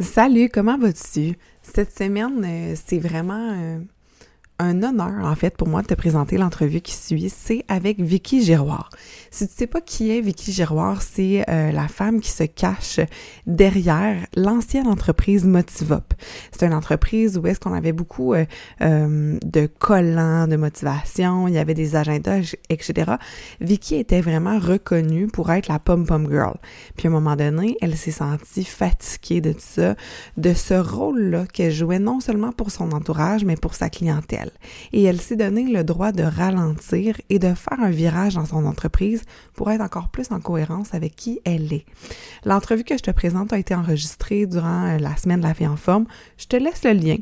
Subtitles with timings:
[0.00, 1.36] Salut, comment vas-tu?
[1.62, 3.78] Cette semaine, euh, c'est vraiment euh,
[4.58, 7.28] un honneur, en fait, pour moi de te présenter l'entrevue qui suit.
[7.28, 8.90] C'est avec Vicky Giroir.
[9.30, 13.00] Si tu sais pas qui est Vicky Giroir, c'est euh, la femme qui se cache
[13.46, 16.14] derrière l'ancienne entreprise Motivop.
[16.52, 18.44] C'est une entreprise où est-ce qu'on avait beaucoup euh,
[18.80, 23.12] euh, de collants, de motivation, il y avait des agendas, etc.
[23.60, 26.54] Vicky était vraiment reconnue pour être la pom-pom girl.
[26.96, 29.96] Puis à un moment donné, elle s'est sentie fatiguée de ça,
[30.36, 34.43] de ce rôle-là qu'elle jouait non seulement pour son entourage, mais pour sa clientèle
[34.92, 38.64] et elle s'est donné le droit de ralentir et de faire un virage dans son
[38.66, 39.22] entreprise
[39.54, 41.84] pour être encore plus en cohérence avec qui elle est.
[42.44, 45.66] L'entrevue que je te présente a été enregistrée durant euh, la semaine de la fille
[45.66, 46.06] en forme.
[46.36, 47.16] Je te laisse le lien.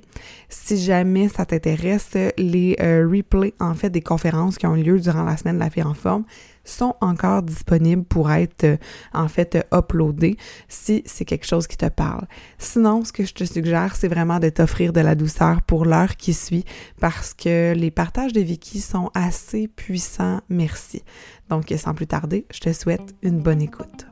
[0.49, 5.25] Si jamais ça t'intéresse, les euh, replays en fait des conférences qui ont lieu durant
[5.25, 6.25] la semaine de la fille en forme,
[6.65, 8.77] sont encore disponibles pour être euh,
[9.13, 10.37] en fait uploadés
[10.69, 12.27] si c'est quelque chose qui te parle.
[12.59, 16.17] Sinon, ce que je te suggère, c'est vraiment de t'offrir de la douceur pour l'heure
[16.17, 16.65] qui suit
[17.01, 21.03] parce que les partages de Vicky sont assez puissants, merci.
[21.49, 24.07] Donc, sans plus tarder, je te souhaite une bonne écoute.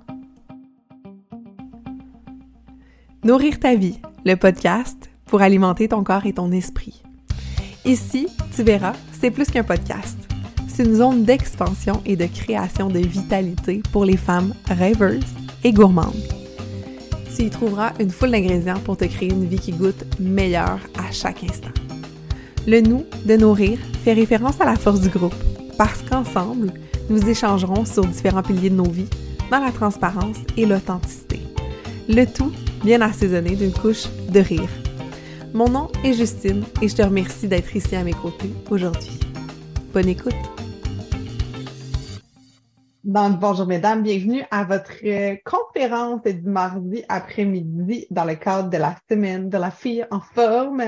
[3.22, 7.02] Nourrir ta vie, le podcast pour alimenter ton corps et ton esprit.
[7.84, 10.29] Ici, tu verras, c'est plus qu'un podcast
[10.72, 15.20] c'est une zone d'expansion et de création de vitalité pour les femmes rêveuses
[15.64, 16.14] et gourmandes.
[17.34, 21.10] Tu y trouveras une foule d'ingrédients pour te créer une vie qui goûte meilleure à
[21.10, 21.70] chaque instant.
[22.66, 25.34] Le nous de nourrir fait référence à la force du groupe,
[25.78, 26.72] parce qu'ensemble,
[27.08, 29.08] nous échangerons sur différents piliers de nos vies
[29.50, 31.40] dans la transparence et l'authenticité.
[32.08, 32.52] Le tout
[32.84, 34.68] bien assaisonné d'une couche de rire.
[35.52, 39.18] Mon nom est Justine et je te remercie d'être ici à mes côtés aujourd'hui.
[39.92, 40.59] Bonne écoute!
[43.02, 48.76] Donc, bonjour mesdames, bienvenue à votre euh, conférence du mardi après-midi dans le cadre de
[48.76, 50.82] la semaine de la fille en forme.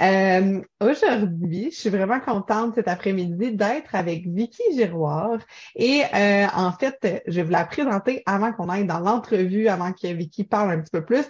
[0.00, 5.38] Euh, aujourd'hui, je suis vraiment contente cet après-midi d'être avec Vicky Giroir
[5.76, 9.92] et euh, en fait, je vais vous la présenter avant qu'on aille dans l'entrevue, avant
[9.92, 11.26] que Vicky parle un petit peu plus.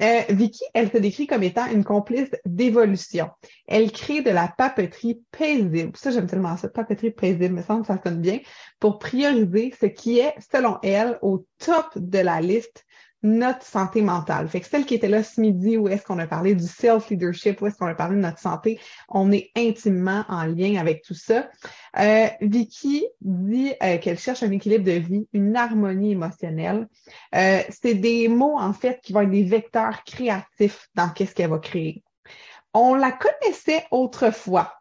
[0.00, 3.30] Euh, Vicky, elle se décrit comme étant une complice d'évolution.
[3.66, 5.92] Elle crée de la papeterie paisible.
[5.94, 6.68] Ça, j'aime tellement ça.
[6.68, 8.38] Papeterie paisible, me semble que ça sonne bien.
[8.78, 12.86] Pour prioriser ce qui est, selon elle, au top de la liste
[13.22, 14.48] notre santé mentale.
[14.48, 17.60] Fait que celle qui était là ce midi, où est-ce qu'on a parlé du self-leadership,
[17.60, 21.14] où est-ce qu'on a parlé de notre santé, on est intimement en lien avec tout
[21.14, 21.48] ça.
[21.98, 26.88] Euh, Vicky dit euh, qu'elle cherche un équilibre de vie, une harmonie émotionnelle.
[27.34, 31.50] Euh, c'est des mots, en fait, qui vont être des vecteurs créatifs dans qu'est-ce qu'elle
[31.50, 32.02] va créer.
[32.72, 34.79] On la connaissait autrefois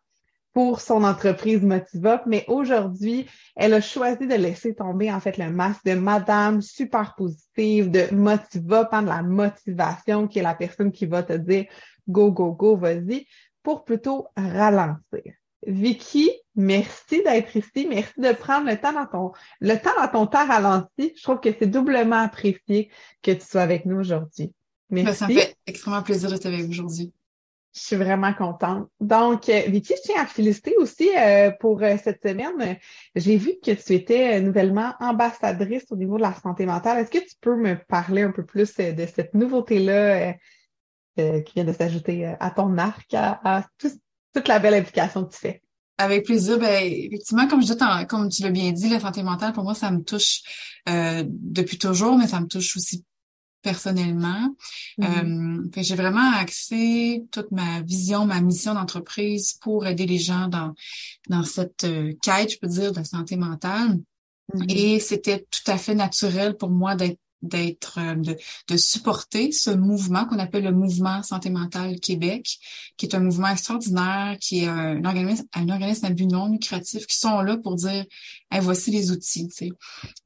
[0.59, 3.25] pour son entreprise Motivop, mais aujourd'hui,
[3.55, 8.13] elle a choisi de laisser tomber en fait le masque de madame super positive, de
[8.13, 11.63] Motivop, hein, de la motivation, qui est la personne qui va te dire
[12.09, 13.25] go, go, go, vas-y,
[13.63, 15.33] pour plutôt ralentir.
[15.65, 17.87] Vicky, merci d'être ici.
[17.89, 19.31] Merci de prendre le temps dans ton,
[19.61, 21.13] le temps dans ton temps ralenti.
[21.15, 22.91] Je trouve que c'est doublement apprécié
[23.23, 24.51] que tu sois avec nous aujourd'hui.
[24.89, 25.19] Ben, merci.
[25.19, 27.13] Ça me fait extrêmement plaisir d'être avec vous aujourd'hui.
[27.75, 28.89] Je suis vraiment contente.
[28.99, 32.77] Donc, euh, Vicky, je tiens à te féliciter aussi euh, pour euh, cette semaine.
[33.15, 36.97] J'ai vu que tu étais nouvellement ambassadrice au niveau de la santé mentale.
[36.97, 40.33] Est-ce que tu peux me parler un peu plus de cette nouveauté-là
[41.15, 45.61] qui vient de s'ajouter à ton arc, à, toute la belle implication que tu fais?
[45.97, 46.57] Avec plaisir.
[46.57, 49.75] Ben, effectivement, comme je dis, comme tu l'as bien dit, la santé mentale, pour moi,
[49.75, 50.41] ça me touche
[50.87, 53.05] depuis toujours, mais ça me touche aussi
[53.61, 54.55] personnellement.
[54.97, 55.77] Mm-hmm.
[55.77, 60.73] euh, j'ai vraiment axé toute ma vision, ma mission d'entreprise pour aider les gens dans
[61.29, 63.99] dans cette euh, quête, je peux dire, de santé mentale.
[64.53, 64.71] Mm-hmm.
[64.75, 69.69] Et c'était tout à fait naturel pour moi d'être d'être euh, de, de, supporter ce
[69.69, 72.59] mouvement qu'on appelle le mouvement santé mentale Québec,
[72.97, 77.05] qui est un mouvement extraordinaire, qui est un organisme, un organisme à but non lucratif,
[77.07, 78.05] qui sont là pour dire
[78.61, 79.47] voici les outils.
[79.47, 79.69] Tu sais.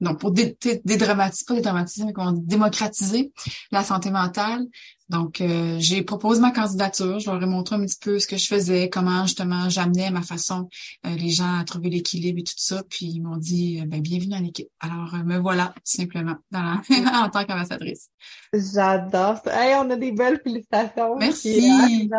[0.02, 3.32] Donc, pour dédramatiser, pas dédramatiser, mais comment démocratiser
[3.72, 4.66] la santé mentale,
[5.10, 7.20] donc, euh, j'ai proposé ma candidature.
[7.20, 10.22] Je leur ai montré un petit peu ce que je faisais, comment justement j'amenais ma
[10.22, 10.70] façon
[11.06, 12.84] euh, les gens à trouver l'équilibre et tout ça.
[12.90, 14.70] Puis ils m'ont dit euh, ben, bienvenue dans l'équipe.
[14.80, 16.82] Alors me voilà tout simplement dans
[17.26, 18.10] en tant qu'ambassadrice.
[18.54, 19.52] J'adore ça.
[19.54, 21.18] Hey, on a des belles félicitations.
[21.18, 22.10] Merci.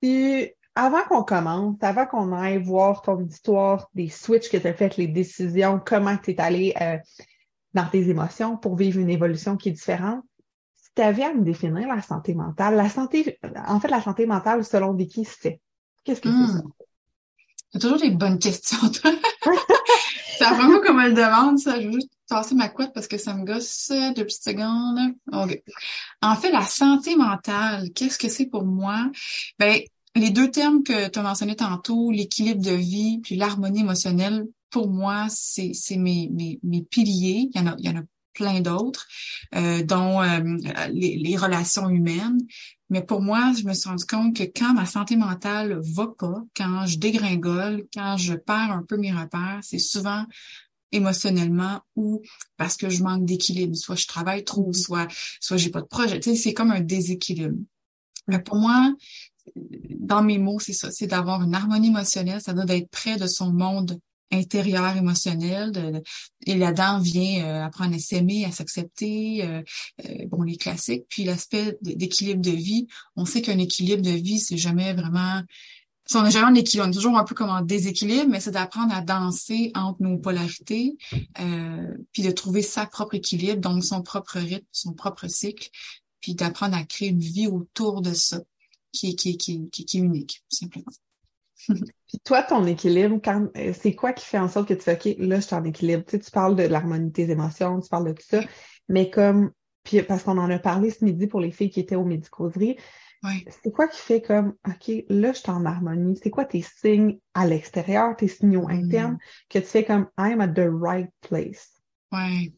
[0.00, 4.74] Puis, avant qu'on commence, avant qu'on aille voir ton histoire, des switches que tu as
[4.74, 6.74] faites, les décisions, comment tu es allé
[7.74, 10.22] dans tes émotions pour vivre une évolution qui est différente,
[10.94, 14.64] tu avais à me définir la santé mentale, la santé, en fait, la santé mentale
[14.64, 15.60] selon Vicky, c'est
[16.04, 16.58] qu'est-ce que c'est ça?
[16.58, 16.72] Hmm.
[17.72, 19.12] T'as toujours des bonnes questions, toi.
[20.38, 21.80] ça vraiment comme elle demande, ça.
[21.80, 25.14] Je veux juste tasser ma couette parce que ça me gosse deux petites secondes.
[26.20, 29.10] En fait, la santé mentale, qu'est-ce que c'est pour moi?
[29.58, 29.80] Ben,
[30.14, 34.88] les deux termes que tu as mentionnés tantôt, l'équilibre de vie puis l'harmonie émotionnelle, pour
[34.88, 37.50] moi, c'est mes, mes, mes piliers.
[37.54, 38.02] Il y en a, il y en a
[38.32, 39.06] plein d'autres,
[39.54, 40.40] euh, dont euh,
[40.90, 42.38] les, les, relations humaines.
[42.88, 46.42] Mais pour moi, je me suis rendu compte que quand ma santé mentale va pas,
[46.56, 50.24] quand je dégringole, quand je perds un peu mes repères, c'est souvent
[50.92, 52.22] émotionnellement ou
[52.56, 53.76] parce que je manque d'équilibre.
[53.76, 54.82] Soit je travaille trop, mm-hmm.
[54.82, 55.08] soit
[55.40, 56.18] soit j'ai pas de projet.
[56.18, 57.58] Tu sais, c'est comme un déséquilibre.
[58.28, 58.94] Mais pour moi,
[59.56, 63.52] dans mes mots, c'est ça, c'est d'avoir une harmonie émotionnelle, c'est-à-dire d'être près de son
[63.52, 64.00] monde
[64.32, 65.72] intérieur émotionnel.
[65.72, 66.02] De,
[66.46, 69.62] et là-dedans vient euh, apprendre à s'aimer, à s'accepter, euh,
[70.06, 71.04] euh, bon, les classiques.
[71.08, 75.42] Puis l'aspect d'équilibre de vie, on sait qu'un équilibre de vie, c'est jamais vraiment...
[76.14, 78.50] On n'est jamais en équilibre, on est toujours un peu comme en déséquilibre, mais c'est
[78.50, 80.98] d'apprendre à danser entre nos polarités,
[82.12, 85.70] puis de trouver sa propre équilibre, donc son propre rythme, son propre cycle,
[86.20, 88.40] puis d'apprendre à créer une vie autour de ça,
[88.90, 90.90] qui est, qui qui qui est unique, simplement.
[91.66, 93.20] Puis toi, ton équilibre,
[93.56, 95.64] euh, c'est quoi qui fait en sorte que tu fais OK, là, je suis en
[95.64, 96.04] équilibre?
[96.04, 98.40] Tu, sais, tu parles de l'harmonie de tes émotions, tu parles de tout ça,
[98.88, 99.50] mais comme,
[99.84, 102.76] puis parce qu'on en a parlé ce midi pour les filles qui étaient au médicoserie,
[103.62, 106.18] c'est quoi qui fait comme OK, là, je suis en harmonie?
[106.20, 108.70] C'est quoi tes signes à l'extérieur, tes signaux mm.
[108.70, 109.18] internes,
[109.48, 111.68] que tu fais comme I'm at the right place?
[112.10, 112.54] Oui.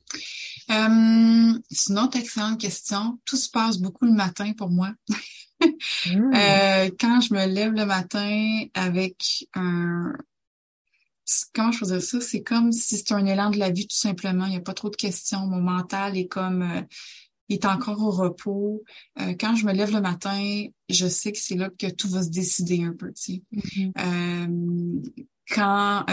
[0.70, 3.18] Euh, c'est une autre excellente question.
[3.24, 4.90] Tout se passe beaucoup le matin pour moi.
[6.06, 6.34] Hmm.
[6.34, 10.12] Euh, quand je me lève le matin avec un...
[11.54, 12.20] Comment je faisais ça?
[12.20, 14.44] C'est comme si c'était un élan de la vie, tout simplement.
[14.44, 15.46] Il n'y a pas trop de questions.
[15.46, 16.62] Mon mental est comme...
[16.62, 16.82] Euh,
[17.48, 18.82] il est encore au repos.
[19.20, 22.22] Euh, quand je me lève le matin, je sais que c'est là que tout va
[22.22, 23.42] se décider un peu, tu sais.
[23.52, 25.02] Mm-hmm.
[25.50, 26.04] quand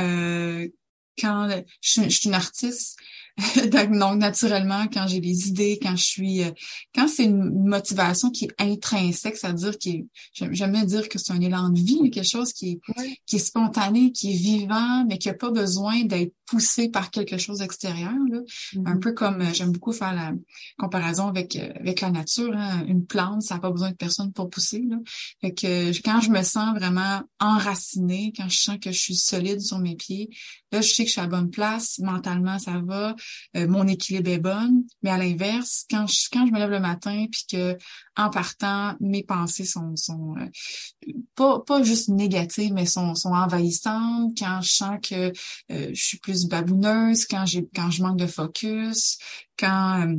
[1.20, 1.50] quand
[1.82, 2.98] je, je, suis une artiste,
[3.72, 6.52] Donc, naturellement, quand j'ai des idées, quand je suis, euh,
[6.94, 11.42] quand c'est une motivation qui est intrinsèque, c'est-à-dire qui j'aime jamais dire que c'est un
[11.42, 12.80] élan de vie, quelque chose qui est,
[13.26, 17.38] qui est spontané, qui est vivant, mais qui a pas besoin d'être poussé par quelque
[17.38, 18.12] chose d'extérieur.
[18.12, 18.84] Mm-hmm.
[18.86, 20.34] Un peu comme euh, j'aime beaucoup faire la
[20.78, 22.54] comparaison avec euh, avec la nature.
[22.54, 22.86] Hein.
[22.88, 24.84] Une plante, ça n'a pas besoin de personne pour pousser.
[24.90, 24.98] Là.
[25.40, 29.62] Fait que quand je me sens vraiment enracinée, quand je sens que je suis solide
[29.62, 30.30] sur mes pieds,
[30.74, 32.00] là, je sais que je suis à la bonne place.
[32.00, 33.16] Mentalement, ça va.
[33.56, 34.84] Euh, mon équilibre est bon.
[35.04, 37.78] Mais à l'inverse, quand je, quand je me lève le matin puis que
[38.18, 44.38] en partant, mes pensées sont, sont euh, pas, pas juste négatives, mais sont, sont envahissantes,
[44.38, 45.32] quand je sens que
[45.72, 49.18] euh, je suis plus babouneuse, quand j'ai quand je manque de focus,
[49.58, 50.16] quand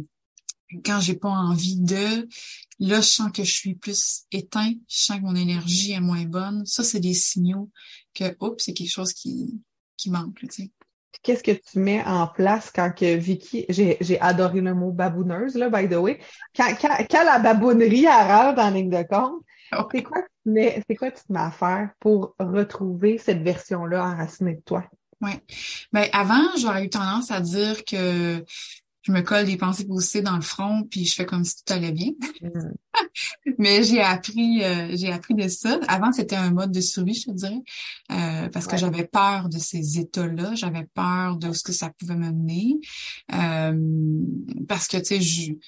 [0.84, 2.26] quand j'ai pas envie de,
[2.78, 6.24] là, je sens que je suis plus éteint, je sens que mon énergie est moins
[6.24, 6.64] bonne.
[6.64, 7.70] Ça, c'est des signaux
[8.14, 9.60] que, oups, c'est quelque chose qui,
[9.98, 10.70] qui manque, tu sais
[11.22, 15.68] qu'est-ce que tu mets en place quand que Vicky, j'ai adoré le mot babouneuse, là,
[15.68, 16.18] by the way,
[16.56, 19.42] quand, quand, la babounerie rentre en ligne de compte,
[19.92, 24.84] c'est quoi, quoi tu te mets à faire pour retrouver cette version-là enracinée de toi?
[25.22, 25.32] Oui.
[25.92, 28.44] Ben, avant, j'aurais eu tendance à dire que
[29.02, 31.72] je me colle des pensées positives dans le front, puis je fais comme si tout
[31.72, 32.12] allait bien.
[32.40, 32.48] Mm.
[33.58, 35.80] Mais j'ai appris, euh, j'ai appris de ça.
[35.88, 37.62] Avant, c'était un mode de survie, je te dirais,
[38.12, 42.16] euh, parce que j'avais peur de ces états-là, j'avais peur de ce que ça pouvait
[42.16, 42.78] mener,
[43.32, 43.76] euh,
[44.68, 45.58] parce que tu sais,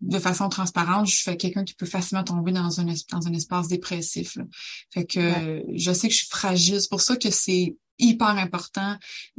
[0.00, 3.68] de façon transparente, je suis quelqu'un qui peut facilement tomber dans un dans un espace
[3.68, 4.36] dépressif.
[4.36, 4.44] Là.
[4.92, 6.80] Fait que je sais que je suis fragile.
[6.80, 8.96] C'est pour ça que c'est hyper important,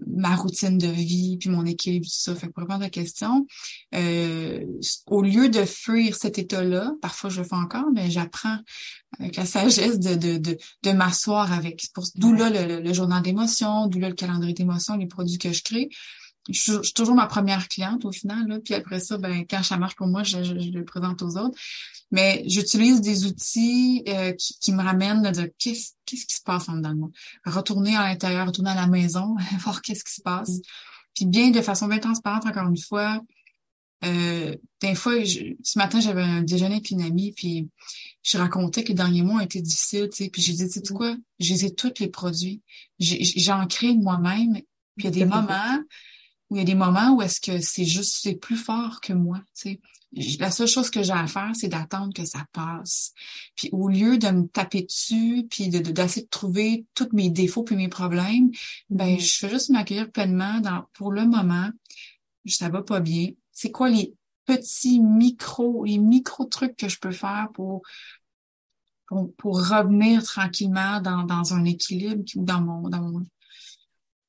[0.08, 2.36] ma routine de vie, puis mon équilibre, tout ça.
[2.36, 3.48] Fait que pour répondre à la question,
[3.96, 4.64] euh,
[5.08, 8.58] au lieu de fuir cet état-là, parfois je le fais encore, mais j'apprends
[9.20, 11.86] avec la sagesse de, de, de, de m'asseoir avec.
[12.16, 15.90] D'où là le, journal d'émotion, d'où là le calendrier d'émotion, les produits que je crée.
[16.50, 19.78] Je, suis toujours ma première cliente au final, là, puis après ça, ben, quand ça
[19.78, 21.58] marche pour moi, je, je le présente aux autres.
[22.12, 26.68] Mais j'utilise des outils euh, qui, qui, me ramènent dire qu'est-ce qu'est-ce qui se passe
[26.68, 27.10] en dedans de moi?
[27.46, 30.50] Retourner à l'intérieur, retourner à la maison, voir qu'est-ce qui se passe.
[30.50, 30.62] Mm.
[31.14, 33.22] Puis bien de façon bien transparente, encore une fois.
[34.06, 37.68] Euh, des fois, ce matin, j'avais un déjeuner avec une amie, puis
[38.24, 40.80] je racontais que les derniers mois ont été difficiles, tu sais, puis j'ai dit, tu
[40.80, 42.62] sais quoi, j'ai tous les produits.
[43.00, 44.64] J'en crée moi-même, puis
[45.00, 45.80] il y a des moments
[46.50, 49.14] où il y a des moments où est-ce que c'est juste, c'est plus fort que
[49.14, 49.82] moi, tu sais
[50.40, 53.14] la seule chose que j'ai à faire, c'est d'attendre que ça passe.
[53.56, 57.64] Puis au lieu de me taper dessus, puis de d'essayer de, trouver tous mes défauts
[57.64, 58.50] puis mes problèmes,
[58.90, 59.20] ben mm-hmm.
[59.20, 61.70] je fais juste m'accueillir pleinement dans pour le moment,
[62.48, 63.30] ça va pas bien.
[63.52, 64.16] C'est quoi les
[64.46, 67.82] petits micros, les micro trucs que je peux faire pour
[69.06, 73.26] pour, pour revenir tranquillement dans, dans un équilibre dans mon dans mon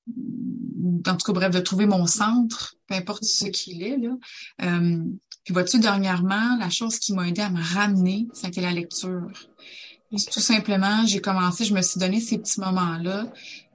[0.09, 4.16] en tout cas bref de trouver mon centre peu importe ce qu'il est là
[4.62, 5.04] euh,
[5.45, 9.30] puis vois-tu dernièrement la chose qui m'a aidé à me ramener c'était la lecture
[10.11, 13.26] tout simplement j'ai commencé je me suis donné ces petits moments là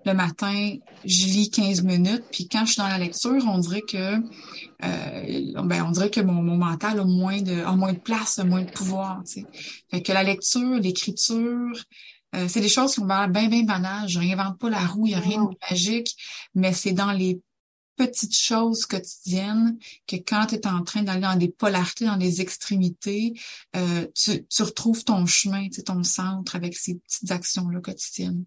[0.05, 3.81] le matin, je lis 15 minutes, puis quand je suis dans la lecture, on dirait
[3.81, 4.17] que
[4.83, 8.37] euh, ben, on dirait que mon, mon mental a moins de a moins de place,
[8.37, 9.23] a moins de pouvoir.
[9.25, 9.45] Tu sais.
[9.89, 11.83] Fait que la lecture, l'écriture,
[12.35, 14.07] euh, c'est des choses qui vont bien, bien banales.
[14.07, 16.15] Je réinvente pas la roue, il n'y a rien de magique,
[16.53, 17.41] mais c'est dans les
[17.95, 19.77] petites choses quotidiennes
[20.07, 23.39] que quand tu es en train d'aller dans des polarités, dans des extrémités,
[23.75, 28.43] euh, tu, tu, retrouves ton chemin, tu ton centre avec ces petites actions-là quotidiennes.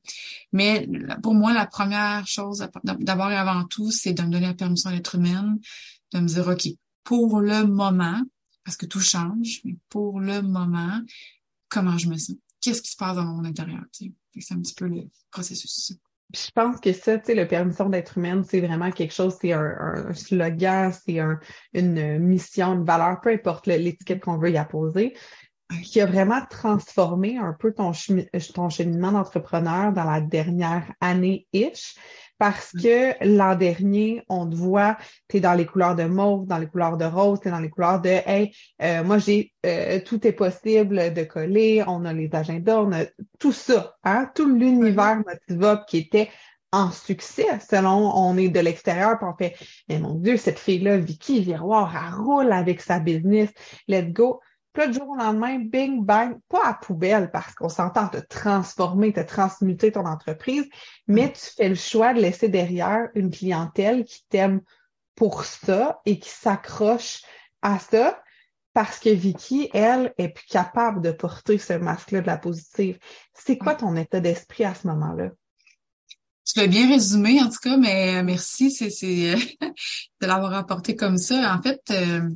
[0.52, 0.86] Mais
[1.22, 4.90] pour moi, la première chose, d'abord et avant tout, c'est de me donner la permission
[4.90, 5.58] d'être humaine,
[6.12, 6.68] de me dire, OK,
[7.04, 8.20] pour le moment,
[8.64, 11.00] parce que tout change, mais pour le moment,
[11.70, 12.36] comment je me sens?
[12.60, 13.82] Qu'est-ce qui se passe dans mon intérieur?
[13.92, 15.98] C'est un petit peu le processus
[16.34, 19.52] je pense que ça, tu sais, la permission d'être humaine, c'est vraiment quelque chose, c'est
[19.52, 21.40] un, slogan, c'est un,
[21.72, 25.16] une mission, une valeur, peu importe l'étiquette qu'on veut y apposer,
[25.82, 27.92] qui a vraiment transformé un peu ton,
[28.54, 31.94] ton cheminement d'entrepreneur dans la dernière année-ish
[32.38, 32.82] parce mm.
[32.82, 34.96] que l'an dernier, on te voit,
[35.28, 37.60] tu es dans les couleurs de mauve, dans les couleurs de rose, tu es dans
[37.60, 42.12] les couleurs de Hey, euh, moi j'ai euh, tout est possible de coller, on a
[42.12, 43.04] les agendas, on a
[43.38, 46.30] tout ça, hein, tout l'univers Motivop qui était
[46.70, 49.56] en succès selon on est de l'extérieur puis on fait
[49.88, 53.50] mais mon Dieu, cette fille-là, Vicky Viroir, elle roule avec sa business,
[53.88, 54.40] let's go.
[54.72, 58.18] Puis là, du jour au lendemain, bing, bang, pas à poubelle parce qu'on s'entend te
[58.18, 60.68] transformer, te transmuter ton entreprise,
[61.06, 64.60] mais tu fais le choix de laisser derrière une clientèle qui t'aime
[65.14, 67.22] pour ça et qui s'accroche
[67.62, 68.22] à ça
[68.72, 72.98] parce que Vicky, elle, est plus capable de porter ce masque-là de la positive.
[73.34, 75.30] C'est quoi ton état d'esprit à ce moment-là?
[76.46, 78.88] Tu l'as bien résumé, en tout cas, mais merci, c'est
[80.20, 81.52] de l'avoir apporté comme ça.
[81.52, 82.30] En fait, euh,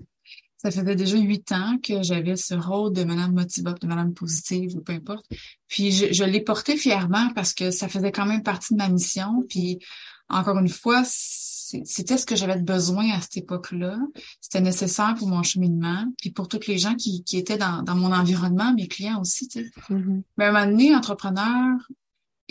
[0.62, 4.76] ça faisait déjà huit ans que j'avais ce rôle de Madame Motivop, de Madame Positive,
[4.76, 5.26] ou peu importe.
[5.66, 8.88] Puis je, je l'ai porté fièrement parce que ça faisait quand même partie de ma
[8.88, 9.42] mission.
[9.48, 9.80] Puis
[10.28, 13.98] encore une fois, c'était ce que j'avais besoin à cette époque-là.
[14.40, 17.96] C'était nécessaire pour mon cheminement, puis pour toutes les gens qui, qui étaient dans, dans
[17.96, 19.48] mon environnement, mes clients aussi.
[19.48, 19.70] Tu sais.
[19.90, 20.22] Mm-hmm.
[20.36, 21.76] Mais à un moment donné, entrepreneur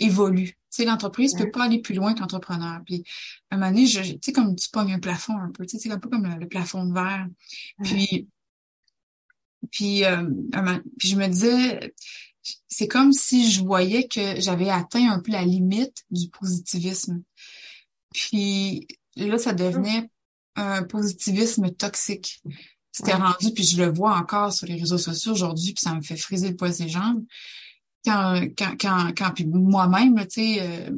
[0.04, 2.80] évolue sais, l'entreprise peut pas aller plus loin qu'entrepreneur.
[2.84, 3.04] Puis,
[3.50, 5.82] à un moment donné, tu sais, comme tu pognes un plafond un peu, tu sais,
[5.82, 7.26] c'est un peu comme le, plafond de verre.
[7.84, 8.28] Puis,
[9.70, 10.28] puis, euh,
[10.98, 11.94] puis je me disais,
[12.68, 17.22] c'est comme si je voyais que j'avais atteint un peu la limite du positivisme.
[18.12, 20.10] Puis là, ça devenait
[20.56, 22.42] un positivisme toxique.
[22.90, 26.02] C'était rendu, puis je le vois encore sur les réseaux sociaux aujourd'hui, puis ça me
[26.02, 27.24] fait friser le poids des jambes
[28.04, 30.90] quand, quand, quand, quand puis moi-même, tu sais, euh,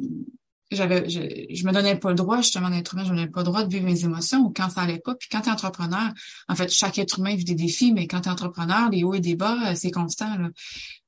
[0.71, 1.19] j'avais, je,
[1.49, 3.63] je me donnais pas le droit, justement, d'être humain, je me donnais pas le droit
[3.63, 5.15] de vivre mes émotions ou quand ça allait pas.
[5.15, 6.11] Puis quand tu es entrepreneur,
[6.47, 9.13] en fait, chaque être humain vit des défis, mais quand tu es entrepreneur, les hauts
[9.13, 10.37] et des bas, euh, c'est constant.
[10.37, 10.49] Là.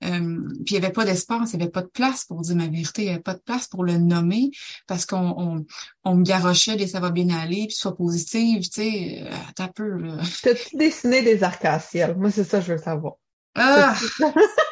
[0.05, 2.55] Euh, puis il y avait pas d'espace, il y avait pas de place pour dire
[2.55, 4.51] ma vérité, il y avait pas de place pour le nommer
[4.85, 5.65] parce qu'on on,
[6.03, 9.67] on me garochait des ça va bien aller, puis soit positive, tu sais, euh, t'as
[9.69, 9.99] peu.
[10.43, 12.15] T'as-tu dessiné des arcs-en-ciel?
[12.15, 13.15] Moi, c'est ça que je veux savoir.
[13.55, 13.95] Ah!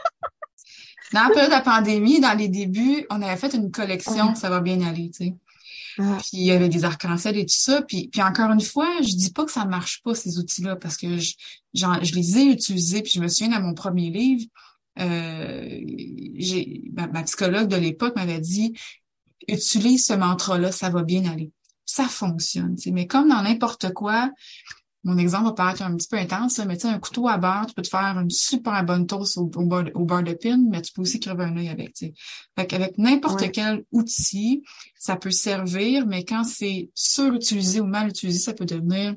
[1.13, 4.49] Dans la période de la pandémie, dans les débuts, on avait fait une collection, ça
[4.49, 5.35] va bien aller, tu sais.
[5.97, 7.81] Puis il y avait des arcs-en-ciel et tout ça.
[7.81, 10.97] Puis, puis encore une fois, je dis pas que ça marche pas, ces outils-là, parce
[10.97, 11.33] que je,
[11.73, 13.01] je les ai utilisés.
[13.01, 14.45] Puis je me souviens, dans mon premier livre,
[14.99, 15.79] euh,
[16.35, 18.77] j'ai ma, psychologue de l'époque m'avait dit
[19.47, 21.51] utilise ce mantra-là, ça va bien aller.
[21.85, 22.75] Ça fonctionne.
[22.87, 24.31] Mais comme dans n'importe quoi,
[25.05, 27.67] mon exemple va paraître un petit peu intense, mais tu sais, un couteau à beurre,
[27.67, 30.91] tu peux te faire une super bonne toast au, au, beurre, de pin, mais tu
[30.93, 32.13] peux aussi crever un œil avec, tu sais.
[32.57, 34.63] Fait qu'avec n'importe quel outil,
[34.97, 39.15] ça peut servir, mais quand c'est surutilisé ou mal utilisé, ça peut devenir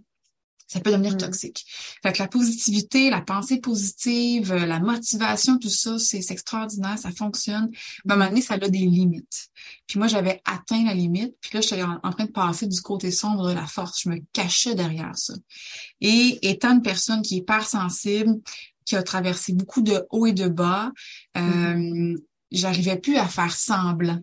[0.69, 1.19] ça peut devenir mm.
[1.19, 1.65] toxique.
[2.03, 7.11] Fait que la positivité, la pensée positive, euh, la motivation, tout ça, c'est extraordinaire, ça
[7.11, 7.71] fonctionne.
[8.05, 9.49] Mais à un moment donné, ça a des limites.
[9.87, 12.81] Puis moi, j'avais atteint la limite, puis là, j'étais en, en, train de passer du
[12.83, 14.03] côté sombre de la force.
[14.03, 15.35] Je me cachais derrière ça.
[16.03, 18.37] Et étant une personne qui est hyper sensible,
[18.85, 20.93] qui a traversé beaucoup de hauts et de bas,
[21.37, 22.17] euh, mm-hmm.
[22.51, 24.21] j'arrivais plus à faire semblant.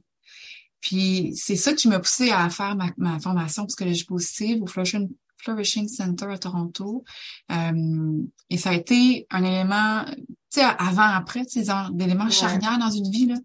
[0.81, 5.09] Puis c'est ça qui m'a poussé à faire ma, ma formation psychologie positive au Flushing
[5.45, 7.03] Flourishing Center à Toronto.
[7.51, 12.89] Euh, et ça a été un élément, tu sais, avant-après, tu sais, d'éléments charnières dans
[12.89, 13.27] une vie.
[13.27, 13.35] Là.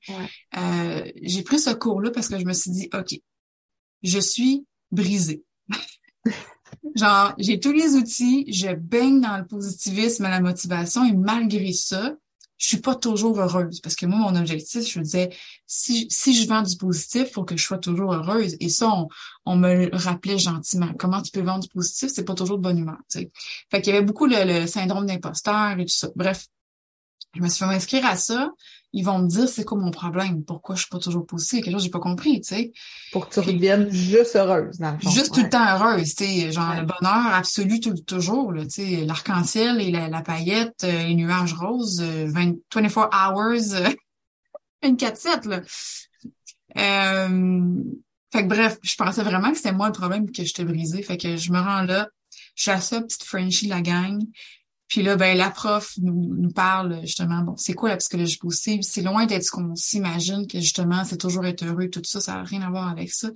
[0.57, 3.21] Euh, j'ai pris ce cours-là parce que je me suis dit, OK,
[4.03, 5.45] je suis brisée.
[6.97, 12.15] Genre, j'ai tous les outils, je baigne dans le positivisme, la motivation, et malgré ça,
[12.61, 13.81] je suis pas toujours heureuse.
[13.81, 15.31] Parce que moi, mon objectif, je disais,
[15.67, 18.57] si, si je vends du positif, faut que je sois toujours heureuse.
[18.61, 18.93] Et ça,
[19.47, 20.93] on, me le rappelait gentiment.
[20.99, 22.11] Comment tu peux vendre du positif?
[22.13, 22.99] C'est pas toujours de bonne humeur.
[23.09, 23.31] sais.
[23.71, 26.09] Fait qu'il y avait beaucoup le, le syndrome d'imposteur et tout ça.
[26.15, 26.49] Bref,
[27.35, 28.51] je me suis fait m'inscrire à ça
[28.93, 31.73] ils vont me dire c'est quoi mon problème, pourquoi je suis pas toujours positive, quelque
[31.73, 32.73] chose que j'ai pas compris, tu sais.
[33.13, 35.11] Pour que tu reviennes juste heureuse, dans le fond.
[35.11, 39.05] Juste tout le temps heureuse, tu sais, genre le bonheur absolu tout, toujours, tu sais,
[39.05, 43.95] l'arc-en-ciel et la, paillette, euh, les nuages roses, 20, 24 hours,
[44.83, 45.61] 24-7, là.
[46.77, 47.83] Euh,
[48.33, 51.03] fait que bref, je pensais vraiment que c'était moi le problème que je t'ai brisé.
[51.03, 52.09] Fait que je me rends là,
[52.55, 54.23] je suis la seule petite Frenchie de la gang.
[54.91, 58.83] Puis là, ben la prof nous, nous parle justement, bon, c'est quoi la psychologie positive?
[58.83, 62.35] C'est loin d'être ce qu'on s'imagine que justement, c'est toujours être heureux, tout ça, ça
[62.35, 63.31] n'a rien à voir avec ça.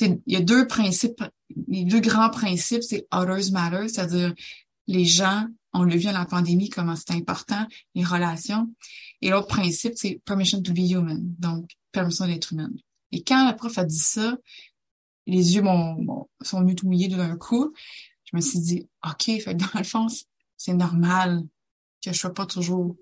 [0.00, 1.24] Il y a deux principes,
[1.66, 4.32] les deux grands principes, c'est others matter, c'est-à-dire
[4.86, 8.72] les gens, on le vu à la pandémie, comment c'est important, les relations.
[9.22, 12.70] Et l'autre principe, c'est permission to be human, donc permission d'être humain.
[13.10, 14.38] Et quand la prof a dit ça,
[15.26, 17.72] les yeux m'ont, sont tout d'un coup.
[18.24, 20.06] Je me suis dit, OK, fait dans le fond,
[20.60, 21.42] c'est normal
[22.04, 22.94] que je sois pas toujours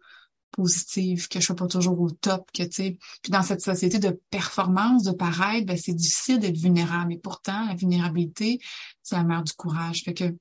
[0.53, 2.99] positive, que je sois pas toujours au top, que tu sais.
[3.21, 7.13] Puis dans cette société de performance, de paraître, ben c'est difficile d'être vulnérable.
[7.13, 8.61] Et pourtant, la vulnérabilité,
[9.03, 10.05] c'est la mère du courage.
[10.05, 10.37] Fait que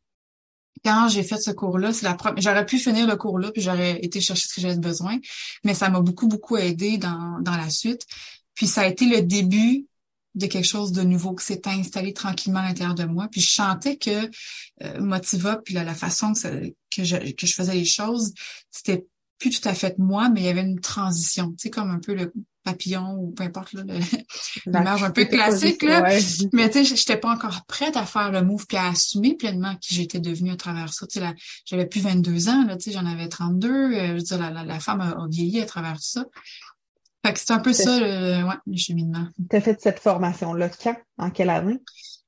[0.85, 2.39] quand j'ai fait ce cours-là, c'est la première.
[2.39, 5.17] J'aurais pu finir le cours-là, puis j'aurais été chercher ce que j'avais besoin,
[5.63, 8.05] mais ça m'a beaucoup, beaucoup aidé dans, dans la suite.
[8.53, 9.87] Puis ça a été le début
[10.37, 13.27] de quelque chose de nouveau qui s'est installé tranquillement à l'intérieur de moi.
[13.31, 14.29] Puis je chantais que
[14.83, 18.33] euh, Motiva, puis la, façon que, que, je, que je faisais les choses,
[18.69, 19.05] c'était
[19.39, 21.99] plus tout à fait moi, mais il y avait une transition, tu sais, comme un
[21.99, 22.31] peu le
[22.63, 23.73] papillon ou peu importe
[24.65, 26.09] l'image un peu classique là.
[26.51, 29.75] Mais tu sais, j'étais pas encore prête à faire le move puis à assumer pleinement
[29.77, 31.07] qui j'étais devenue à travers ça.
[31.07, 31.25] Tu sais,
[31.65, 33.69] j'avais plus 22 ans là, tu sais, j'en avais 32.
[33.69, 36.25] Euh, je veux dire, la, la, femme a, a, vieilli à travers ça
[37.35, 39.27] c'est un peu ça le, ouais, le cheminement.
[39.49, 40.97] Tu as fait cette formation-là quand?
[41.17, 41.79] En quelle année?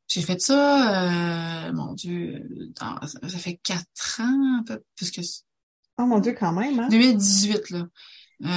[0.07, 2.43] J'ai fait ça, euh, mon Dieu,
[2.75, 4.63] ça fait quatre ans,
[4.95, 5.21] plus que.
[5.99, 6.87] Oh mon Dieu, quand même, hein?
[6.89, 7.85] 2018, là.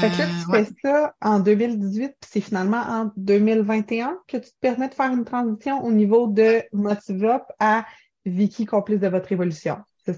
[0.00, 4.38] fait que là, tu euh, fais ça en 2018, puis c'est finalement en 2021 que
[4.38, 7.84] tu te permets de faire une transition au niveau de Motivop à
[8.25, 9.76] Vicky, complice de votre évolution.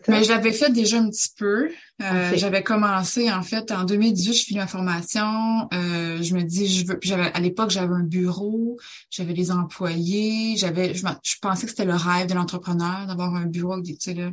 [0.09, 1.70] Mais je l'avais fait déjà un petit peu.
[2.03, 5.68] Euh, j'avais commencé en fait en 2018, je finis ma formation.
[5.75, 6.99] Euh, je me dis, je veux.
[7.03, 8.79] J'avais à l'époque, j'avais un bureau,
[9.11, 10.94] j'avais des employés, j'avais.
[10.94, 14.11] Je, je, pensais que c'était le rêve de l'entrepreneur d'avoir un bureau avec des, tu
[14.11, 14.31] sais, là,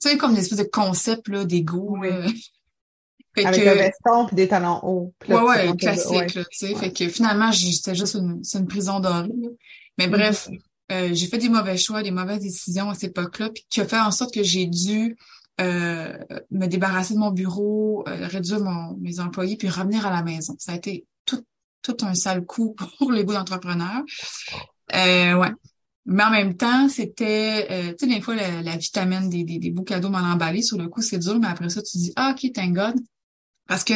[0.00, 1.96] tu sais comme des espèces de concepts là, d'ego.
[2.00, 2.08] Oui.
[3.36, 5.14] avec un veston et des talons hauts.
[5.28, 6.34] Ouais, ouais, classique.
[6.34, 9.28] Là, tu sais, fait que finalement, c'était juste une, une prison dorée.
[9.96, 10.48] Mais bref.
[10.92, 13.86] Euh, j'ai fait des mauvais choix, des mauvaises décisions à cette époque-là, puis qui a
[13.86, 15.16] fait en sorte que j'ai dû
[15.60, 16.16] euh,
[16.50, 20.54] me débarrasser de mon bureau, euh, réduire mon, mes employés, puis revenir à la maison.
[20.58, 21.44] Ça a été tout,
[21.82, 24.02] tout un sale coup pour les bouts d'entrepreneurs.
[24.92, 25.52] ouais.
[26.04, 29.84] Mais en même temps, c'était, tu sais, des fois, la, vitamine des, des, des beaux
[29.84, 32.52] cadeaux mal emballés, sur le coup, c'est dur, mais après ça, tu dis, ah, OK,
[32.52, 32.96] thank God,
[33.66, 33.94] parce que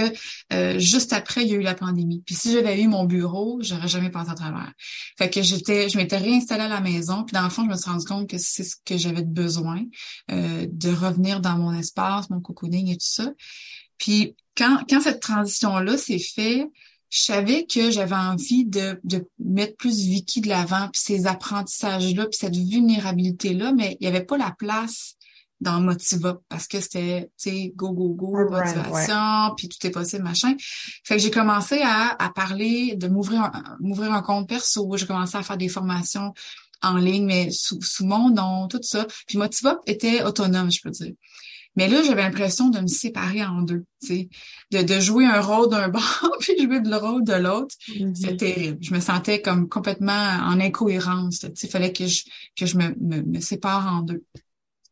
[0.53, 2.23] euh, juste après, il y a eu la pandémie.
[2.25, 4.73] Puis si j'avais eu mon bureau, j'aurais jamais passé à travers.
[5.19, 7.25] Fait que j'étais, je m'étais réinstallée à la maison.
[7.25, 9.83] Puis dans le fond, je me suis rendu compte que c'est ce que j'avais besoin,
[10.31, 13.33] euh, de revenir dans mon espace, mon cocooning et tout ça.
[13.99, 16.69] Puis quand, quand cette transition-là s'est faite,
[17.11, 22.27] je savais que j'avais envie de, de mettre plus Vicky de l'avant, puis ces apprentissages-là,
[22.27, 25.16] puis cette vulnérabilité-là, mais il n'y avait pas la place
[25.61, 30.25] dans Motiva parce que c'était, tu sais, go, go, go, motivation, puis tout est possible,
[30.25, 30.55] machin.
[31.05, 34.97] Fait que j'ai commencé à, à parler, de m'ouvrir un, m'ouvrir un compte perso.
[34.97, 36.35] J'ai commencé à faire des formations
[36.83, 39.07] en ligne, mais sous, sous mon nom, tout ça.
[39.27, 41.13] Puis Motiva était autonome, je peux dire.
[41.77, 44.29] Mais là, j'avais l'impression de me séparer en deux, tu sais,
[44.73, 47.75] de, de jouer un rôle d'un bord puis jouer le rôle de l'autre.
[47.89, 48.15] Mm-hmm.
[48.15, 48.79] C'est terrible.
[48.81, 51.41] Je me sentais comme complètement en incohérence.
[51.41, 52.25] Tu sais, fallait que je
[52.59, 54.25] que je me, me, me sépare en deux.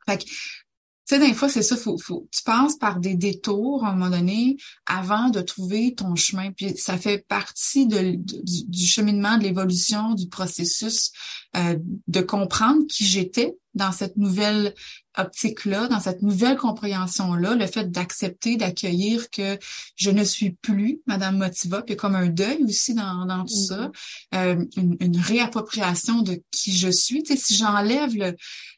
[0.07, 3.85] Fait que, tu sais, des fois, c'est ça, faut, faut, tu passes par des détours
[3.85, 6.51] à un moment donné avant de trouver ton chemin.
[6.53, 11.13] Puis ça fait partie de, du, du, cheminement, de l'évolution, du processus,
[11.57, 11.77] euh,
[12.09, 14.75] de comprendre qui j'étais dans cette nouvelle
[15.17, 19.59] optique-là, dans cette nouvelle compréhension-là, le fait d'accepter, d'accueillir que
[19.97, 23.91] je ne suis plus Madame Motiva, puis comme un deuil aussi dans, dans tout ça,
[24.33, 24.37] mm-hmm.
[24.37, 27.23] euh, une, une, réappropriation de qui je suis.
[27.23, 28.35] Tu sais, si j'enlève le,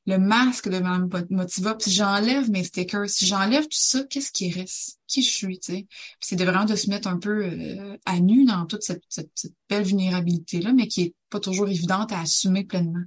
[0.07, 4.33] le masque de Madame Motiva, puis si j'enlève mes stickers, si j'enlève tout ça, qu'est-ce
[4.33, 5.01] qui reste?
[5.07, 5.87] Qui je suis, tu sais?
[6.21, 9.31] c'est de vraiment de se mettre un peu euh, à nu dans toute cette, cette,
[9.35, 13.05] cette belle vulnérabilité-là, mais qui est pas toujours évidente à assumer pleinement.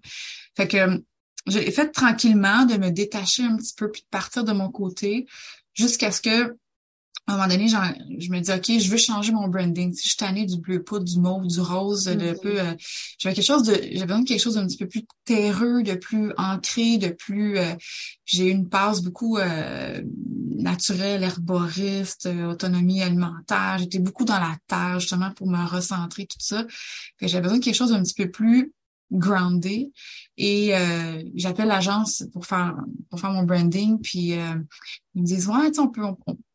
[0.56, 1.04] Fait que
[1.48, 4.70] je l'ai fait tranquillement de me détacher un petit peu puis de partir de mon
[4.70, 5.28] côté
[5.74, 6.56] jusqu'à ce que
[7.30, 9.94] à un moment donné, je me dis, OK, je veux changer mon branding.
[9.94, 12.40] Si je suis tannée du bleu poudre, du mauve, du rose, de mm-hmm.
[12.42, 12.74] peu, euh,
[13.20, 15.94] j'avais quelque chose de, j'avais besoin de quelque chose d'un petit peu plus terreux, de
[15.94, 17.76] plus ancré, de plus, euh,
[18.26, 20.02] j'ai eu une passe beaucoup euh,
[20.56, 23.78] naturelle, herboriste, euh, autonomie alimentaire.
[23.78, 26.66] J'étais beaucoup dans la terre, justement, pour me recentrer, tout ça.
[27.22, 28.74] j'avais besoin de quelque chose d'un petit peu plus
[29.12, 29.92] groundé.
[30.38, 32.76] Et euh, j'appelle l'agence pour faire
[33.10, 34.56] pour faire mon branding puis euh,
[35.16, 36.04] ils me disent ouais on peut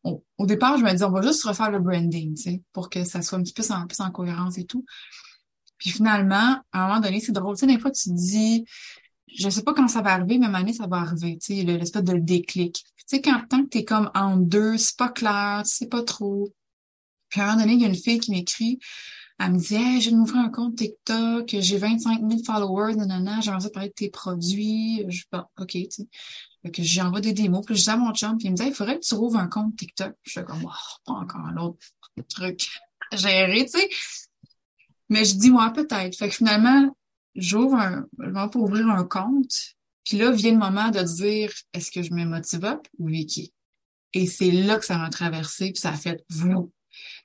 [0.05, 3.05] au départ je me dis on va juste refaire le branding tu sais pour que
[3.05, 4.85] ça soit un petit peu en plus en cohérence et tout.
[5.79, 8.65] Puis finalement à un moment donné c'est drôle tu sais des fois tu dis
[9.37, 11.63] je sais pas quand ça va arriver mais à année ça va arriver tu sais
[11.63, 12.85] l'espèce de déclic.
[12.97, 16.03] Tu sais quand tant que t'es comme en deux c'est pas clair tu sais pas
[16.03, 16.53] trop.
[17.29, 18.79] Puis à un moment donné il y a une fille qui m'écrit
[19.41, 22.95] elle me dit, hey, je viens de m'ouvrir un compte TikTok, j'ai 25 000 followers,
[22.95, 25.05] nanana, j'aimerais ça parler de tes produits.
[25.09, 26.09] Je pas, OK, tu sais.
[26.63, 28.65] Fait que j'envoie des démos, puis je dis à mon chum, puis il me dit,
[28.65, 30.15] il faudrait que tu ouvres un compte TikTok.
[30.23, 31.79] Je suis comme, oh, pas encore un autre
[32.29, 32.67] truc
[33.11, 33.89] à gérer, tu sais.
[35.09, 36.17] Mais je dis, moi, peut-être.
[36.17, 36.97] Fait que finalement,
[37.35, 39.75] j'ouvre un, je vais pour ouvrir un compte.
[40.05, 43.53] Puis là, vient le moment de dire, est-ce que je mets Motive ou Vicky?
[44.13, 46.73] Et c'est là que ça m'a traversé, puis ça a fait, vous,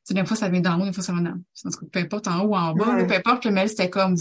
[0.03, 2.41] sais, des fois, ça vient d'en haut, des fois, ça vient d'en peu importe, en
[2.41, 4.15] haut ou en bas, peu importe, le mail, c'était comme,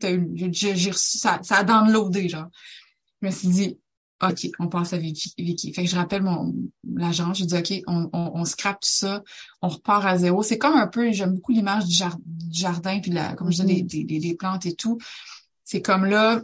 [0.00, 2.48] j'ai reçu, ça, ça a downloadé, genre.
[3.20, 3.78] Je me suis dit,
[4.22, 5.32] OK, on passe à Vicky.
[5.38, 5.72] Vicky.
[5.72, 6.52] Fait que je rappelle mon
[6.94, 9.22] l'agent, je dis OK, on, on, on scrape tout ça,
[9.62, 10.42] on repart à zéro.
[10.42, 11.94] C'est comme un peu, j'aime beaucoup l'image du,
[12.50, 14.98] jardin, puis la, comme je dis, des, des, des, plantes et tout.
[15.64, 16.42] C'est comme là,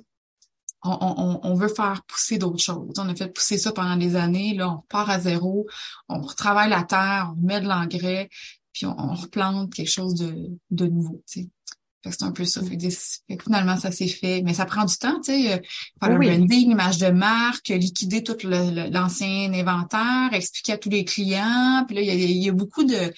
[0.85, 2.95] on, on, on, veut faire pousser d'autres choses.
[2.99, 4.55] On a fait pousser ça pendant des années.
[4.55, 5.67] Là, on repart à zéro,
[6.09, 8.29] on retravaille la terre, on met de l'engrais,
[8.75, 11.49] puis on, replante quelque chose de, de nouveau, tu sais.
[12.11, 12.61] c'est un peu ça.
[12.63, 14.43] Fait que, finalement, ça s'est fait.
[14.43, 15.53] Mais ça prend du temps, tu sais.
[15.53, 15.59] Euh,
[16.01, 21.85] faire le branding, l'image de marque, liquider tout l'ancien inventaire, expliquer à tous les clients.
[21.87, 23.15] Puis là, il y a, beaucoup de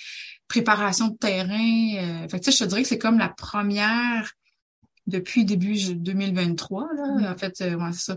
[0.46, 1.96] préparation de terrain.
[1.96, 4.30] Euh, fait que, tu sais, je te dirais que c'est comme la première
[5.06, 6.88] depuis début 2023.
[6.94, 7.32] Là, mm.
[7.32, 8.16] En fait, euh, c'est ça.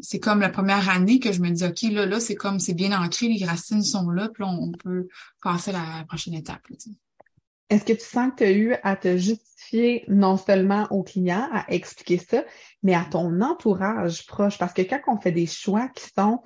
[0.00, 2.74] C'est comme la première année que je me dis, OK, là, là, c'est comme c'est
[2.74, 5.08] bien ancré, les racines sont là, puis là, on peut
[5.42, 6.62] passer à la prochaine étape.
[7.68, 11.48] Est-ce que tu sens que tu as eu à te justifier non seulement aux clients,
[11.52, 12.44] à expliquer ça,
[12.82, 14.58] mais à ton entourage proche?
[14.58, 16.40] Parce que quand on fait des choix qui sont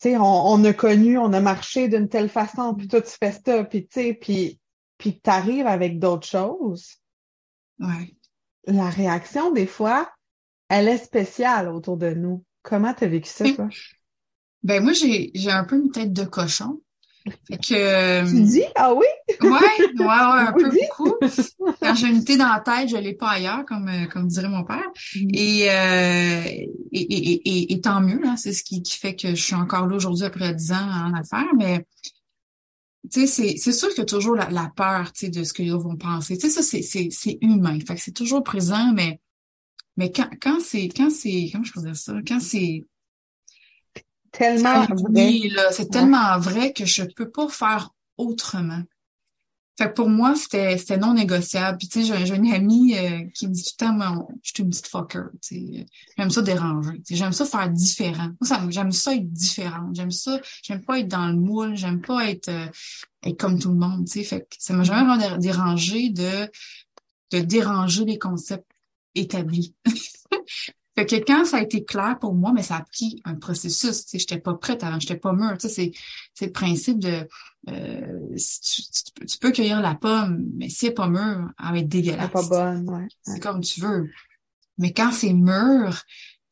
[0.00, 3.30] tu sais, on, a connu, on a marché d'une telle façon, puis toi, tu fais
[3.30, 4.58] ça, puis tu sais, puis,
[4.98, 6.96] puis tu arrives avec d'autres choses.
[7.78, 8.12] Ouais
[8.66, 10.10] la réaction, des fois,
[10.68, 12.44] elle est spéciale autour de nous.
[12.62, 13.68] Comment tu as vécu ça, toi?
[14.62, 16.80] Ben moi, j'ai, j'ai un peu une tête de cochon.
[17.48, 18.64] Fait que, tu dis?
[18.74, 19.06] Ah oui?
[19.42, 21.14] ouais, ouais, ouais, un peu beaucoup.
[21.80, 24.48] Quand j'ai une thé dans la tête, je l'ai pas ailleurs, comme, euh, comme dirait
[24.48, 24.90] mon père.
[25.14, 25.28] Mm.
[25.34, 29.34] Et, euh, et, et, et, et, tant mieux, hein, c'est ce qui, qui fait que
[29.34, 31.86] je suis encore là aujourd'hui après dix ans en affaires, mais
[33.10, 35.52] tu sais, c'est sûr qu'il y a toujours la, la peur, tu sais, de ce
[35.52, 36.38] que les autres vont penser.
[36.38, 37.78] Tu sais, ça, c'est humain.
[37.80, 39.20] Fait que c'est toujours présent, mais,
[39.96, 42.14] mais quand, quand c'est, quand c'est, comment je peux dire ça?
[42.26, 42.84] Quand c'est,
[44.30, 45.40] tellement vrai.
[45.72, 48.82] C'est tellement vrai que je peux pas faire autrement.
[49.78, 51.78] Fait que pour moi, c'était non négociable.
[51.78, 54.62] Puis tu sais, j'ai une amie euh, qui me dit tout le temps, je suis
[54.62, 55.24] une petite fucker.
[56.18, 57.02] J'aime ça déranger.
[57.08, 58.28] j'aime ça faire différent.
[58.40, 59.94] Moi, j'aime ça être différente.
[59.94, 60.40] J'aime ça.
[60.62, 61.74] J'aime pas être dans le moule.
[61.74, 62.66] J'aime pas être euh,
[63.24, 64.06] être comme tout le monde.
[64.06, 66.50] Tu sais, fait que ça m'a jamais vraiment dérangé de
[67.32, 68.70] de déranger les concepts
[69.14, 69.74] établis.
[70.94, 74.04] Fait que quand ça a été clair pour moi, mais ça a pris un processus.
[74.04, 75.56] Tu sais, j'étais pas prête avant, j'étais pas mûre.
[75.58, 75.92] Tu sais, c'est,
[76.34, 77.26] c'est le principe de
[77.70, 81.88] euh, tu, peux cueillir la pomme, mais si elle n'est pas mûre, elle va être
[81.88, 82.24] dégueulasse.
[82.24, 83.08] Elle pas bonne, ouais.
[83.22, 84.10] C'est comme tu veux.
[84.78, 86.02] Mais quand c'est mûr,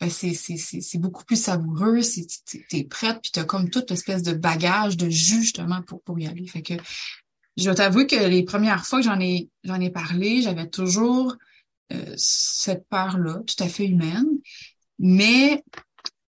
[0.00, 2.26] ben c'est, c'est, c'est, beaucoup plus savoureux, c'est,
[2.70, 6.26] t'es prête, puis t'as comme toute espèce de bagage, de jus justement pour, pour y
[6.26, 6.46] aller.
[6.46, 6.74] Fait que
[7.58, 11.36] je vais t'avouer que les premières fois que j'en ai j'en ai parlé, j'avais toujours
[11.92, 14.26] euh, cette part-là, tout à fait humaine.
[14.98, 15.62] Mais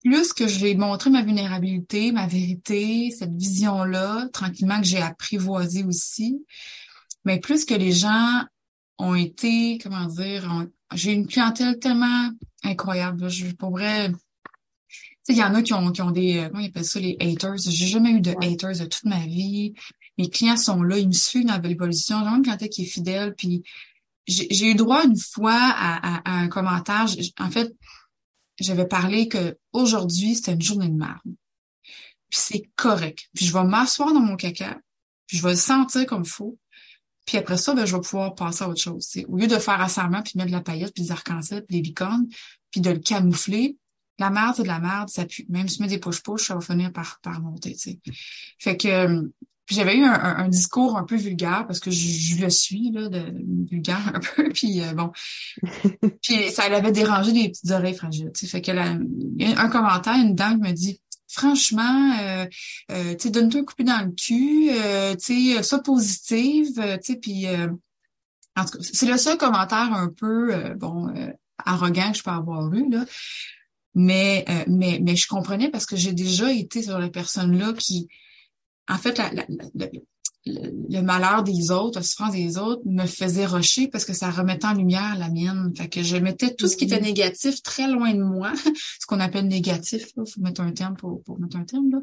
[0.03, 6.43] plus que j'ai montré ma vulnérabilité, ma vérité, cette vision-là, tranquillement que j'ai apprivoisé aussi,
[7.25, 8.41] mais plus que les gens
[8.97, 12.29] ont été, comment dire, j'ai une clientèle tellement
[12.63, 13.29] incroyable.
[13.29, 14.11] Je pourrais
[15.29, 17.15] il y en a qui ont, qui ont des, euh, comment ils appellent ça, les
[17.19, 17.57] haters.
[17.57, 19.73] J'ai jamais eu de haters de toute ma vie.
[20.17, 22.21] Mes clients sont là, ils me suivent dans l'évolution.
[22.23, 23.63] J'ai une clientèle qui est fidèle, puis
[24.27, 27.05] j'ai eu droit une fois à, un commentaire.
[27.39, 27.73] En fait,
[28.59, 31.19] j'avais parlé que aujourd'hui c'était une journée de merde.
[32.29, 33.29] Puis c'est correct.
[33.33, 34.79] Puis je vais m'asseoir dans mon caca,
[35.27, 36.57] puis je vais le sentir comme faut.
[37.25, 39.07] Puis après ça, ben, je vais pouvoir passer à autre chose.
[39.27, 41.83] Au lieu de faire assemblement, puis mettre de la paillette, puis des arcs-en-ciel, puis des
[41.83, 42.27] licornes,
[42.71, 43.77] puis de le camoufler,
[44.17, 45.45] la merde, c'est de la merde, ça pue.
[45.49, 47.75] Même si tu mets des push-push, ça va finir par, par monter.
[48.59, 49.29] Fait que
[49.71, 53.23] Puis j'avais eu un, discours un peu vulgaire parce que je, le suis, là, de,
[53.69, 54.49] vulgaire un peu.
[54.53, 55.13] Puis euh, bon.
[56.21, 58.33] puis ça l'avait dérangé des petites oreilles fragiles.
[58.35, 58.97] Tu sais, fait que là,
[59.39, 62.45] un commentaire, une dame me dit franchement, euh,
[62.91, 66.99] euh, tu sais, donne-toi un coup dans le cul, euh, tu sais, sois positive, tu
[67.01, 67.47] sais, puis
[68.57, 71.13] en tout cas, c'est le seul commentaire un peu, bon,
[71.59, 73.05] arrogant que je peux avoir eu, là.
[73.95, 78.09] Mais, mais, mais je comprenais parce que j'ai déjà été sur la personne-là qui,
[78.87, 79.31] en fait, la,
[80.45, 84.65] le, malheur des autres, la souffrance des autres me faisait rocher parce que ça remettait
[84.65, 85.71] en lumière la mienne.
[85.75, 87.03] Fait que je mettais tout ce qui était mm-hmm.
[87.03, 88.53] négatif très loin de moi,
[88.99, 91.91] ce qu'on appelle négatif, il faut mettre un terme pour, pour mettre un terme.
[91.91, 91.99] Là.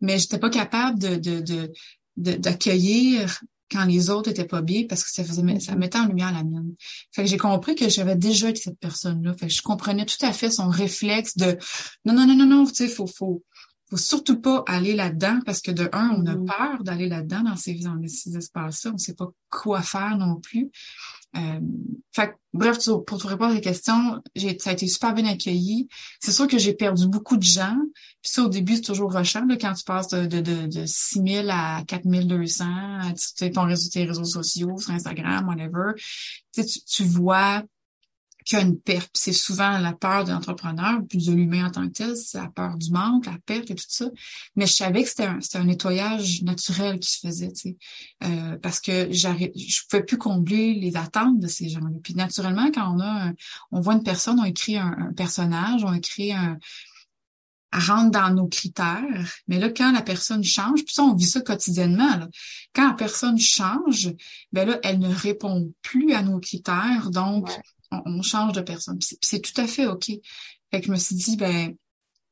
[0.00, 1.40] Mais j'étais pas capable de, de,
[2.16, 5.78] de, d'accueillir quand les autres étaient pas bien parce que ça faisait ça mm-hmm.
[5.78, 6.74] mettait en lumière la mienne.
[7.10, 9.34] Fait que j'ai compris que j'avais déjà été cette personne-là.
[9.34, 11.58] Fait que je comprenais tout à fait son réflexe de
[12.06, 13.42] non, non, non, non, non, tu sais, faut, faut,
[13.92, 16.46] faut surtout pas aller là-dedans parce que de un, on a mm-hmm.
[16.46, 18.92] peur d'aller là-dedans dans ces, dans ces espaces-là.
[18.94, 20.70] On sait pas quoi faire non plus.
[21.36, 21.60] Euh,
[22.10, 24.22] fait, bref, pour te répondre à la question,
[24.58, 25.88] ça a été super bien accueilli.
[26.20, 27.76] C'est sûr que j'ai perdu beaucoup de gens.
[28.22, 30.86] Puis ça, au début, c'est toujours rushant, là, quand tu passes de, de, de, de
[30.86, 32.64] 6 000 à 4 200,
[33.36, 35.92] tu ton réseau, tes réseaux sociaux, sur Instagram, whatever.
[36.54, 37.62] Tu, tu vois
[38.44, 39.10] qu'il y a une perte.
[39.14, 42.48] C'est souvent la peur de l'entrepreneur, plus de l'humain en tant que tel, c'est la
[42.48, 44.06] peur du manque, la perte et tout ça.
[44.56, 47.76] Mais je savais que c'était un, un nettoyage naturel qui se faisait, tu sais,
[48.24, 51.98] euh, parce que j'arrive, je pouvais plus combler les attentes de ces gens-là.
[52.02, 53.32] Puis naturellement, quand on a,
[53.70, 56.58] on voit une personne, on écrit un, personnage, on écrit un
[57.72, 59.40] rentre dans nos critères.
[59.48, 62.16] Mais là, quand la personne change, puis ça, on vit ça quotidiennement.
[62.16, 62.28] Là.
[62.74, 64.12] Quand la personne change,
[64.52, 67.10] ben là, elle ne répond plus à nos critères.
[67.10, 67.48] Donc,
[68.04, 68.98] on, change de personne.
[69.20, 70.06] C'est tout à fait OK.
[70.70, 71.74] Fait que je me suis dit, ben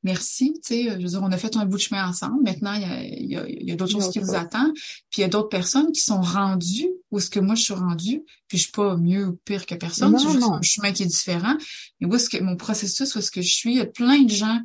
[0.02, 2.42] merci, tu sais, je veux dire, on a fait un bout de chemin ensemble.
[2.42, 4.72] Maintenant, il y a, y a, d'autres choses qui vous attendent.
[4.74, 7.74] Puis il y a d'autres personnes qui sont rendues où est-ce que moi je suis
[7.74, 8.22] rendue.
[8.48, 10.18] Puis je suis pas mieux ou pire que personne.
[10.18, 11.54] C'est juste un chemin qui est différent.
[12.00, 14.22] Mais où est-ce que mon processus, où est-ce que je suis, il y a plein
[14.22, 14.60] de gens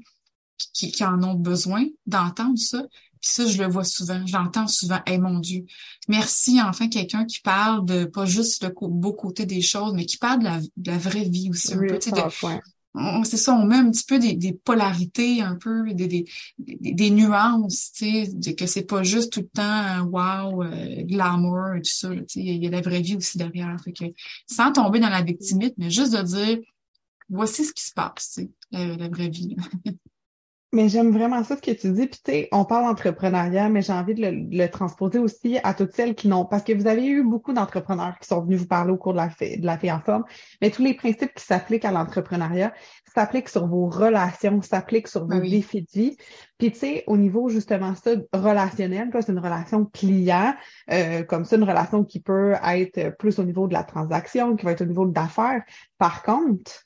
[0.74, 2.84] qui, qui en ont besoin d'entendre ça.
[3.26, 5.66] Puis ça, je le vois souvent, j'entends souvent, hey mon Dieu,
[6.08, 10.18] merci enfin quelqu'un qui parle de pas juste le beau côté des choses, mais qui
[10.18, 11.74] parle de la, de la vraie vie aussi.
[11.74, 11.98] un peu,
[13.24, 16.26] c'est ça, on met un petit peu des, des polarités, un peu des, des,
[16.60, 21.82] des, nuances, tu sais, que c'est pas juste tout le temps wow, euh, glamour et
[21.82, 22.10] tout ça.
[22.10, 23.76] Tu sais, il y a la vraie vie aussi derrière.
[23.84, 24.06] Fait que,
[24.46, 26.60] sans tomber dans la victimite, mais juste de dire
[27.28, 29.56] voici ce qui se passe, tu sais, la, la vraie vie.
[30.76, 32.06] Mais j'aime vraiment ça ce que tu dis.
[32.06, 35.94] Puis tu sais, on parle d'entrepreneuriat, mais j'ai envie de le, transposer aussi à toutes
[35.94, 36.44] celles qui n'ont.
[36.44, 39.20] Parce que vous avez eu beaucoup d'entrepreneurs qui sont venus vous parler au cours de
[39.20, 40.26] la, de la fille en forme.
[40.62, 42.74] Mais tous les principes qui s'appliquent à l'entrepreneuriat
[43.06, 46.18] s'appliquent sur vos relations, s'appliquent sur vos défis de vie.
[46.58, 50.56] Puis tu sais, au niveau justement ça, relationnel, c'est une relation client,
[50.92, 54.66] euh, comme ça, une relation qui peut être plus au niveau de la transaction, qui
[54.66, 55.64] va être au niveau de l'affaire.
[55.98, 56.86] Par contre,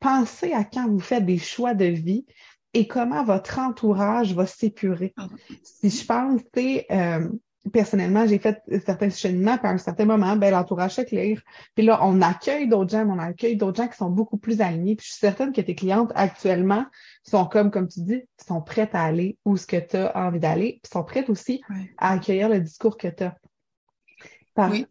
[0.00, 2.26] pensez à quand vous faites des choix de vie,
[2.74, 5.14] et comment votre entourage va s'épurer.
[5.16, 5.28] Ah.
[5.62, 7.28] Si je pense, tu euh,
[7.72, 11.40] personnellement, j'ai fait certains cheminements, puis à un certain moment, ben, l'entourage s'éclaire.
[11.74, 14.96] Puis là, on accueille d'autres gens, on accueille d'autres gens qui sont beaucoup plus alignés.
[14.96, 16.86] Puis je suis certaine que tes clientes actuellement
[17.22, 20.40] sont comme, comme tu dis, sont prêtes à aller où ce que tu as envie
[20.40, 21.62] d'aller, puis sont prêtes aussi
[21.98, 23.36] à accueillir le discours que tu as.
[24.56, 24.86] Oui.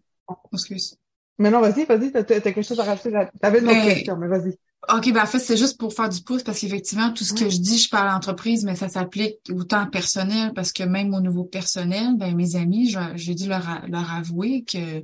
[0.54, 0.98] Excuse.
[1.40, 3.12] Mais non, vas-y, vas-y, t'as, as quelque chose à rajouter.
[3.42, 4.58] T'avais une autre ben, question, mais vas-y.
[4.94, 7.50] OK, ben en fait, c'est juste pour faire du pouce parce qu'effectivement, tout ce que
[7.50, 11.44] je dis, je parle entreprise, mais ça s'applique autant personnel parce que même au niveau
[11.44, 15.04] personnel, ben mes amis, j'ai dû leur, leur avouer que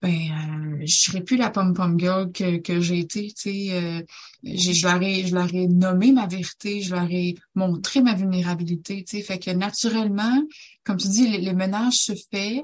[0.00, 3.68] ben euh, je serais plus la pom pom girl que, que j'ai été, tu sais,
[3.72, 4.00] euh,
[4.44, 9.04] je leur ai je leur ai nommé ma vérité, je leur ai montré ma vulnérabilité,
[9.04, 10.40] tu sais, fait que naturellement,
[10.84, 12.62] comme tu dis, le, le ménage se fait,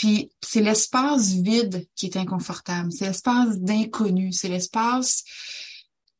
[0.00, 5.24] puis c'est l'espace vide qui est inconfortable, c'est l'espace d'inconnu, c'est l'espace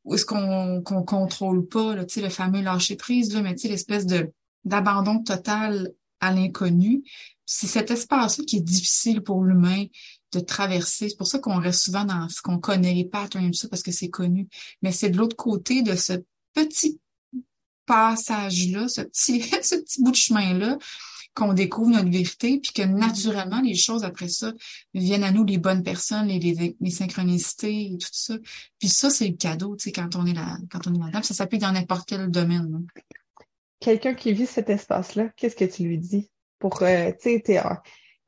[0.04, 4.34] où est-ce qu'on qu'on contrôle pas, là, le fameux lâcher prise, là, mais l'espèce de
[4.66, 7.02] d'abandon total à l'inconnu.
[7.46, 9.86] C'est cet espace-là qui est difficile pour l'humain
[10.32, 11.08] de traverser.
[11.08, 13.92] C'est pour ça qu'on reste souvent dans ce qu'on connaît, les patterns, ça, parce que
[13.92, 14.46] c'est connu.
[14.82, 17.00] Mais c'est de l'autre côté de ce petit
[17.86, 20.76] passage-là, ce petit, ce petit bout de chemin-là,
[21.34, 24.52] qu'on découvre notre vérité, puis que naturellement, les choses après ça
[24.94, 28.34] viennent à nous, les bonnes personnes, les, les, synchronicités et tout ça.
[28.78, 31.22] Puis ça, c'est le cadeau, tu sais, quand on est là, quand on est là-dedans.
[31.22, 32.86] Ça s'applique dans n'importe quel domaine.
[33.78, 36.30] Quelqu'un qui vit cet espace-là, qu'est-ce que tu lui dis?
[36.58, 37.74] Pour, euh, tu sais, euh,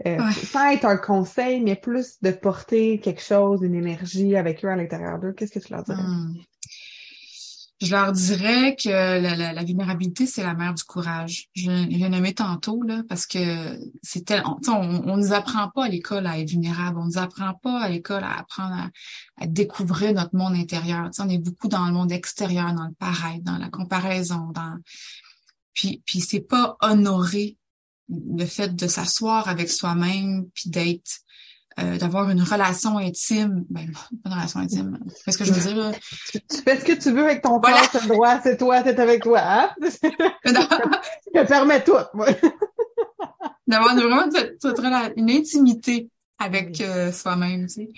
[0.06, 4.76] euh être un conseil, mais plus de porter quelque chose, une énergie avec eux à
[4.76, 5.32] l'intérieur d'eux.
[5.32, 6.02] Qu'est-ce que tu leur dirais?
[6.02, 6.34] Hmm.
[7.82, 11.48] Je leur dirais que la, vulnérabilité, c'est la mère du courage.
[11.54, 15.88] Je, je l'ai nommé tantôt, là, parce que c'est on, on, nous apprend pas à
[15.88, 16.98] l'école à être vulnérable.
[16.98, 18.88] On nous apprend pas à l'école à apprendre
[19.36, 21.10] à, découvrir notre monde intérieur.
[21.18, 24.76] on est beaucoup dans le monde extérieur, dans le pareil, dans la comparaison, dans
[25.74, 27.56] puis, puis c'est pas honorer
[28.08, 31.20] le fait de s'asseoir avec soi-même puis d'être
[31.80, 35.60] euh, d'avoir une relation intime, ben pas une relation intime, quest ce que je veux
[35.60, 35.92] dire là?
[36.30, 39.22] Tu, fais ce que tu veux avec ton corps, c'est droit, c'est toi, c'est avec
[39.22, 39.70] toi, hein?
[39.80, 41.96] je te permets tout.
[43.66, 44.28] D'avoir vraiment
[45.16, 47.88] une intimité avec euh, soi-même, tu sais.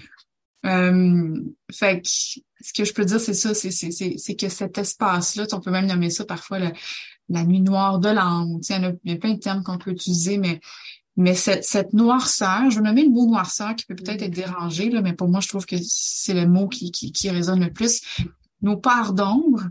[0.66, 1.40] Euh,
[1.72, 5.46] fait que ce que je peux dire, c'est ça, c'est, c'est, c'est, que cet espace-là,
[5.52, 6.58] on peut même nommer ça parfois
[7.28, 8.60] la nuit noire de l'âme.
[8.68, 10.60] Y, a, il y a plein de termes qu'on peut utiliser, mais
[11.16, 14.90] mais cette, cette noirceur, je vais nommer le mot noirceur qui peut peut-être être dérangé,
[14.90, 17.72] là, mais pour moi, je trouve que c'est le mot qui, qui, qui résonne le
[17.72, 18.03] plus.
[18.62, 19.62] Nos parts d'ombre,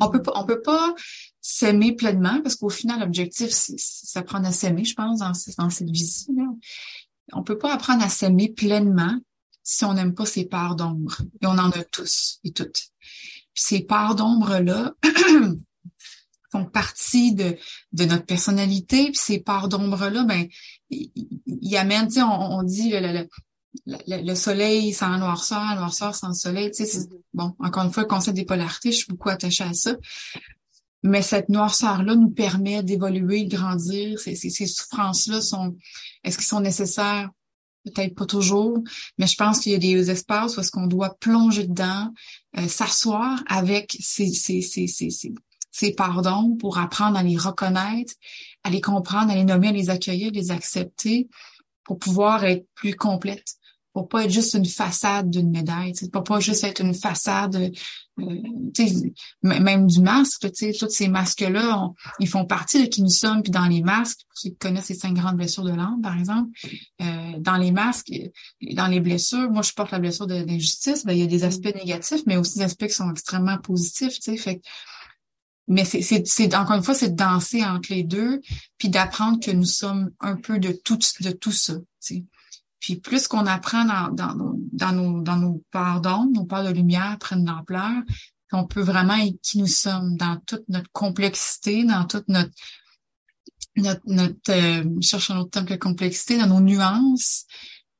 [0.00, 0.94] on peut pas, on peut pas
[1.40, 5.90] s'aimer pleinement parce qu'au final, l'objectif, c'est s'apprendre à s'aimer, je pense, dans, dans cette
[5.90, 6.30] vie-ci.
[7.32, 9.18] On peut pas apprendre à s'aimer pleinement
[9.62, 11.18] si on n'aime pas ses parts d'ombre.
[11.42, 12.88] Et on en a tous et toutes.
[13.54, 14.94] Puis ces parts d'ombre-là,
[16.50, 17.56] font partie de,
[17.92, 19.06] de notre personnalité.
[19.06, 20.46] Puis ces parts d'ombre-là, ben,
[20.90, 23.26] ils amènent, tu sais, on, on, dit le,
[23.86, 26.70] le, le, soleil sans noirceur, la noirceur sans le soleil.
[26.70, 27.00] Tu sais,
[27.34, 29.96] bon, encore une fois, le concept des polarités, je suis beaucoup attachée à ça.
[31.02, 34.18] Mais cette noirceur-là nous permet d'évoluer, de grandir.
[34.18, 35.76] Ces, ces, ces souffrances-là sont,
[36.24, 37.30] est-ce qu'ils sont nécessaires?
[37.84, 38.82] Peut-être pas toujours,
[39.16, 42.12] mais je pense qu'il y a des espaces où est-ce qu'on doit plonger dedans,
[42.58, 45.32] euh, s'asseoir avec ces, ces, ces,
[45.70, 48.14] ces, pardons pour apprendre à les reconnaître,
[48.64, 51.28] à les comprendre, à les nommer, à les accueillir, à les accepter
[51.84, 53.54] pour pouvoir être plus complète,
[53.94, 57.72] pour pas être juste une façade d'une médaille, pour pas juste être une façade,
[58.20, 58.42] euh,
[59.42, 60.46] même du masque,
[60.78, 64.54] tous ces masques-là, ils font partie de qui nous sommes, puis dans les masques, qui
[64.54, 66.50] connaissent les cinq grandes blessures de l'âme, par exemple,
[67.00, 68.12] euh, dans les masques,
[68.72, 71.74] dans les blessures, moi je porte la blessure d'injustice, ben, il y a des aspects
[71.74, 74.60] négatifs, mais aussi des aspects qui sont extrêmement positifs, tu sais, fait
[75.68, 78.40] mais c'est encore une fois, c'est de danser entre les deux,
[78.78, 81.74] puis d'apprendre que nous sommes un peu de tout, de tout ça.
[82.80, 86.00] Puis plus qu'on apprend dans, dans, nos, dans nos, dans nos parts
[86.32, 88.02] nos parts de lumière prennent d'ampleur,
[88.52, 92.50] on peut vraiment être qui nous sommes dans toute notre complexité, dans toute notre
[93.76, 97.46] notre, notre euh, je cherche un autre terme que complexité, dans nos nuances,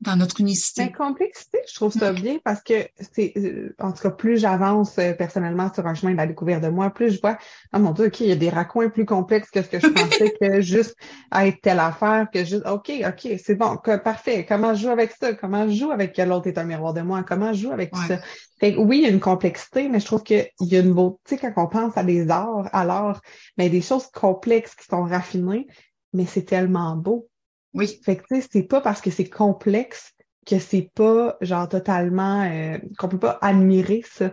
[0.01, 0.83] dans notre unicité.
[0.83, 4.97] La complexité, je trouve ça bien parce que c'est, euh, en tout cas, plus j'avance
[4.99, 7.37] euh, personnellement sur un chemin de la découverte de moi, plus je vois,
[7.73, 9.89] ah mon Dieu, OK, il y a des raccoins plus complexes que ce que je
[9.89, 10.97] pensais que juste
[11.35, 14.47] être telle affaire, que juste, OK, OK, c'est bon, que, parfait.
[14.49, 15.35] Comment je joue avec ça?
[15.35, 17.25] Comment je joue avec que l'autre est un miroir de moi?
[17.25, 18.19] Comment je joue avec tout ça?
[18.61, 21.39] Fait oui, il y a une complexité, mais je trouve qu'il y a une beauté
[21.39, 23.21] quand on pense à des arts, alors,
[23.57, 25.67] mais des choses complexes qui sont raffinées,
[26.13, 27.29] mais c'est tellement beau.
[27.74, 28.00] Oui.
[28.04, 30.14] Fait que tu sais, c'est pas parce que c'est complexe
[30.46, 34.33] que c'est pas genre totalement euh, qu'on peut pas admirer ça.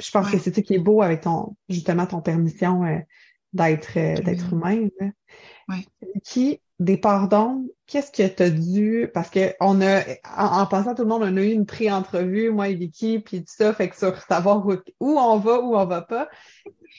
[0.00, 2.98] je pense que c'est ça qui est beau avec ton justement ton permission euh,
[3.52, 4.88] d'être euh, d'être humain.
[5.68, 5.86] Oui.
[6.24, 10.00] Qui des pardons, qu'est-ce que tu as dû parce que on a
[10.36, 13.54] en, passant tout le monde on a eu une pré-entrevue moi et Vicky puis tout
[13.56, 16.28] ça fait que sur savoir où, où on va où on va pas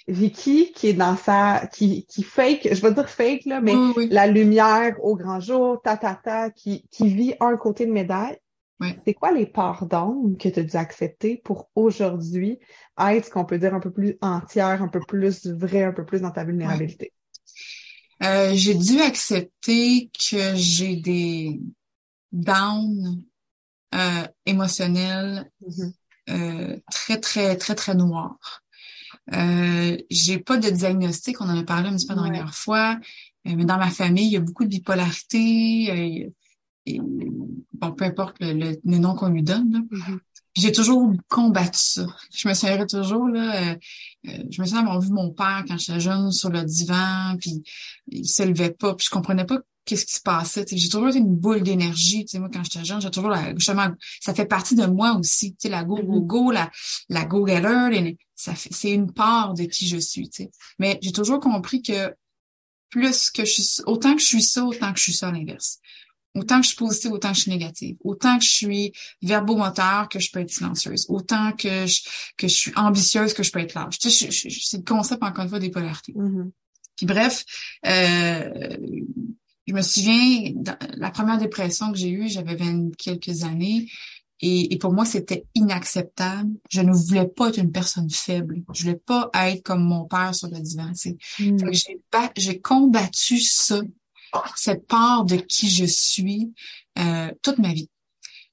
[0.07, 3.73] Vicky qui est dans sa qui qui fake, je vais dire fake là, mais
[4.09, 8.37] la lumière au grand jour, ta ta ta, qui qui vit un côté de médaille.
[9.05, 12.59] C'est quoi les pardons que tu as dû accepter pour aujourd'hui
[12.99, 16.05] être ce qu'on peut dire un peu plus entière, un peu plus vrai, un peu
[16.05, 17.13] plus dans ta vulnérabilité?
[18.23, 21.59] Euh, j'ai dû accepter que j'ai des
[22.31, 23.23] downs
[23.95, 25.93] euh, émotionnels mm-hmm.
[26.29, 28.62] euh, très, très, très, très noirs.
[29.31, 32.99] Euh, j'ai pas de diagnostic, on en a parlé un petit peu la dernière fois,
[33.47, 35.91] euh, mais dans ma famille, il y a beaucoup de bipolarité.
[35.91, 36.29] Euh,
[36.85, 39.87] et, bon, peu importe le, le, nom qu'on lui donne.
[39.89, 40.19] Mm-hmm.
[40.55, 42.05] J'ai toujours combattu ça.
[42.31, 43.75] Je me souviendrai toujours, là, euh,
[44.23, 47.63] je me souviens avoir vu mon père quand j'étais jeune sur le divan, puis
[48.07, 50.65] il se levait pas, puis je comprenais pas qu'est-ce qui se passait.
[50.69, 52.25] J'ai toujours été une boule d'énergie.
[52.35, 53.89] Moi, quand j'étais jeune, j'ai toujours la, justement,
[54.21, 55.55] ça fait partie de moi aussi.
[55.65, 56.25] La go, go, mm-hmm.
[56.25, 56.71] go, la,
[57.09, 60.29] la go-getter, ça fait, c'est une part de qui je suis.
[60.31, 60.51] sais.
[60.79, 62.13] Mais j'ai toujours compris que
[62.89, 65.31] plus que je suis, autant que je suis ça, autant que je suis ça à
[65.31, 65.79] l'inverse.
[66.35, 67.95] Autant que je suis positive, autant que je suis négative.
[68.03, 71.05] Autant que je suis verbomoteur, que je peux être silencieuse.
[71.09, 72.01] Autant que je,
[72.37, 73.99] que je suis ambitieuse, que je peux être lâche.
[73.99, 76.13] Tu sais, c'est le concept, encore une fois, des polarités.
[76.13, 76.51] Mm-hmm.
[76.97, 77.45] Puis bref,
[77.85, 78.77] euh,
[79.67, 80.53] je me souviens,
[80.95, 83.87] la première dépression que j'ai eue, j'avais 20 quelques années,
[84.41, 86.51] Et, pour moi, c'était inacceptable.
[86.69, 88.63] Je ne voulais pas être une personne faible.
[88.73, 90.91] Je voulais pas être comme mon père sur le divan.
[91.39, 91.71] Mm.
[92.35, 93.79] J'ai combattu ça,
[94.57, 96.51] cette part de qui je suis
[96.99, 97.89] euh, toute ma vie.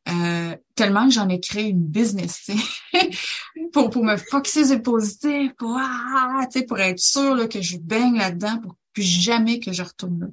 [0.08, 2.50] Euh, tellement que j'en ai créé une business,
[3.72, 7.76] pour, pour me focuser sur le positif, pour, ah, pour être sûr là, que je
[7.76, 10.26] baigne là-dedans, pour plus jamais que je retourne là.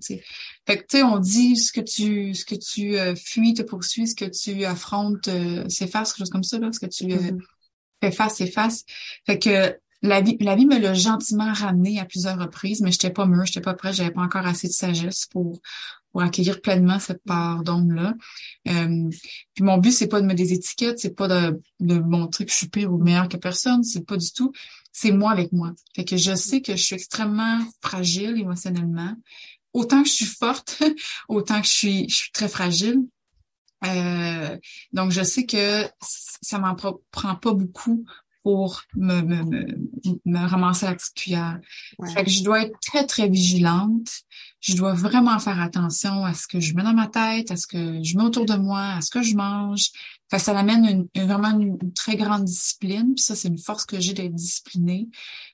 [0.65, 3.61] Fait que tu sais, on dit ce que tu ce que tu euh, fuis te
[3.61, 7.05] poursuis, ce que tu affrontes euh, s'efface, quelque chose comme ça, là, ce que tu
[7.05, 7.39] euh, mm-hmm.
[8.01, 8.83] fais face s'efface.
[9.25, 13.09] Fait que la vie, la vie me l'a gentiment ramené à plusieurs reprises, mais j'étais
[13.09, 15.59] pas mûre, j'étais pas prête, j'avais pas encore assez de sagesse pour
[16.11, 18.13] pour accueillir pleinement cette part d'ombre là.
[18.69, 19.09] Euh,
[19.53, 22.51] puis mon but c'est pas de me des étiquettes, c'est pas de, de montrer que
[22.51, 24.51] je suis pire ou meilleure que personne, c'est pas du tout.
[24.99, 25.73] C'est moi avec moi.
[25.95, 29.13] Fait que je sais que je suis extrêmement fragile émotionnellement.
[29.71, 30.81] Autant que je suis forte,
[31.29, 33.01] autant que je suis, je suis très fragile.
[33.85, 34.57] Euh,
[34.93, 36.75] donc je sais que ça m'en
[37.11, 38.05] prend pas beaucoup
[38.41, 39.65] pour me, me, me,
[40.25, 41.59] me ramasser la petite cuillère.
[42.15, 44.09] Fait que je dois être très, très vigilante.
[44.61, 47.67] Je dois vraiment faire attention à ce que je mets dans ma tête, à ce
[47.67, 49.91] que je mets autour de moi, à ce que je mange.
[50.29, 53.13] Fait que ça amène une, vraiment une, très grande discipline.
[53.15, 55.07] Puis ça, c'est une force que j'ai d'être disciplinée.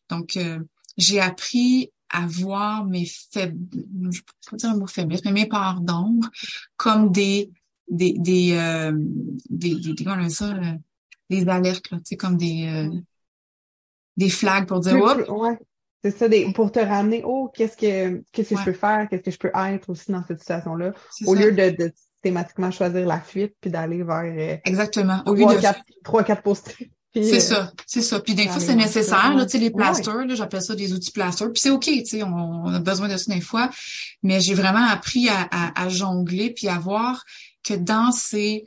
[0.10, 0.60] Donc, euh,
[0.98, 3.58] j'ai appris à voir mes faibles,
[4.12, 6.30] je peux pas dire un mot faiblesse, mais mes parts d'ombre
[6.78, 7.52] comme des
[7.90, 8.92] des des, euh,
[9.50, 10.74] des, des, des, ça, euh,
[11.30, 13.00] des alertes, là, comme des, euh,
[14.16, 15.58] des flags pour dire Ouais.
[16.04, 19.24] C'est ça, des, pour te ramener, oh, qu'est-ce que qu'est-ce que je peux faire, qu'est-ce
[19.24, 20.94] que je peux être aussi dans cette situation-là,
[21.26, 21.94] au lieu de, de
[22.24, 25.60] thématiquement choisir la fuite puis d'aller vers euh, exactement au lieu de
[26.04, 26.76] trois quatre posts
[27.16, 28.20] c'est euh, ça, c'est ça.
[28.20, 31.12] Puis des fois, c'est nécessaire, là, tu sais, les plasters, là, j'appelle ça des outils
[31.12, 31.52] plasters.
[31.52, 33.70] Puis c'est OK, tu sais, on, a besoin de ça des fois.
[34.24, 37.24] Mais j'ai vraiment appris à, à, à, jongler puis à voir
[37.64, 38.66] que dans ces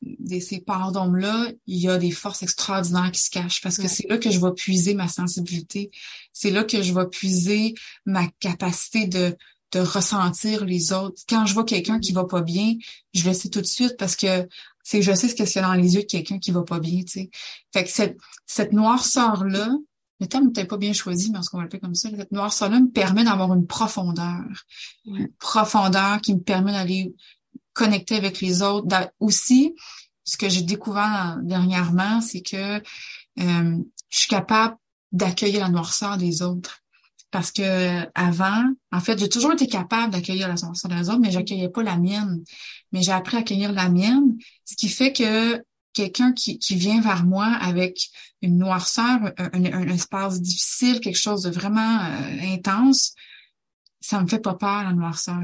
[0.00, 4.08] de ces pardons-là, il y a des forces extraordinaires qui se cachent parce que c'est
[4.08, 5.90] là que je vais puiser ma sensibilité.
[6.32, 7.74] C'est là que je vais puiser
[8.06, 9.36] ma capacité de,
[9.72, 11.22] de ressentir les autres.
[11.28, 12.74] Quand je vois quelqu'un qui va pas bien,
[13.12, 14.48] je le sais tout de suite parce que
[14.82, 16.80] c'est je sais ce qu'il y a dans les yeux de quelqu'un qui va pas
[16.80, 17.30] bien, tu sais.
[17.72, 18.16] Fait que cette,
[18.46, 19.70] cette noirceur-là,
[20.20, 22.80] le terme n'est peut-être pas bien choisi, mais on va l'appeler comme ça, cette noirceur-là
[22.80, 24.44] me permet d'avoir une profondeur.
[25.04, 27.14] Une profondeur qui me permet d'aller
[27.72, 28.88] connecter avec les autres.
[29.20, 29.74] Aussi,
[30.24, 32.78] ce que j'ai découvert dernièrement, c'est que
[33.38, 34.76] euh, je suis capable
[35.12, 36.82] d'accueillir la noirceur des autres.
[37.30, 41.30] Parce que avant, en fait, j'ai toujours été capable d'accueillir la noirceur des autres, mais
[41.30, 42.42] j'accueillais pas la mienne.
[42.92, 45.62] Mais j'ai appris à accueillir la mienne, ce qui fait que
[45.92, 48.08] quelqu'un qui, qui vient vers moi avec
[48.40, 53.14] une noirceur, un, un, espace difficile, quelque chose de vraiment euh, intense,
[54.00, 55.42] ça me fait pas peur la noirceur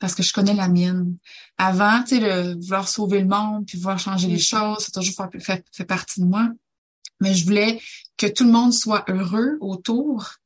[0.00, 1.16] parce que je connais la mienne.
[1.58, 5.00] Avant, tu sais, le vouloir sauver le monde, puis vouloir changer les choses, ça a
[5.00, 6.48] toujours fait, fait, partie de moi.
[7.20, 7.80] Mais je voulais
[8.16, 10.39] que tout le monde soit heureux autour.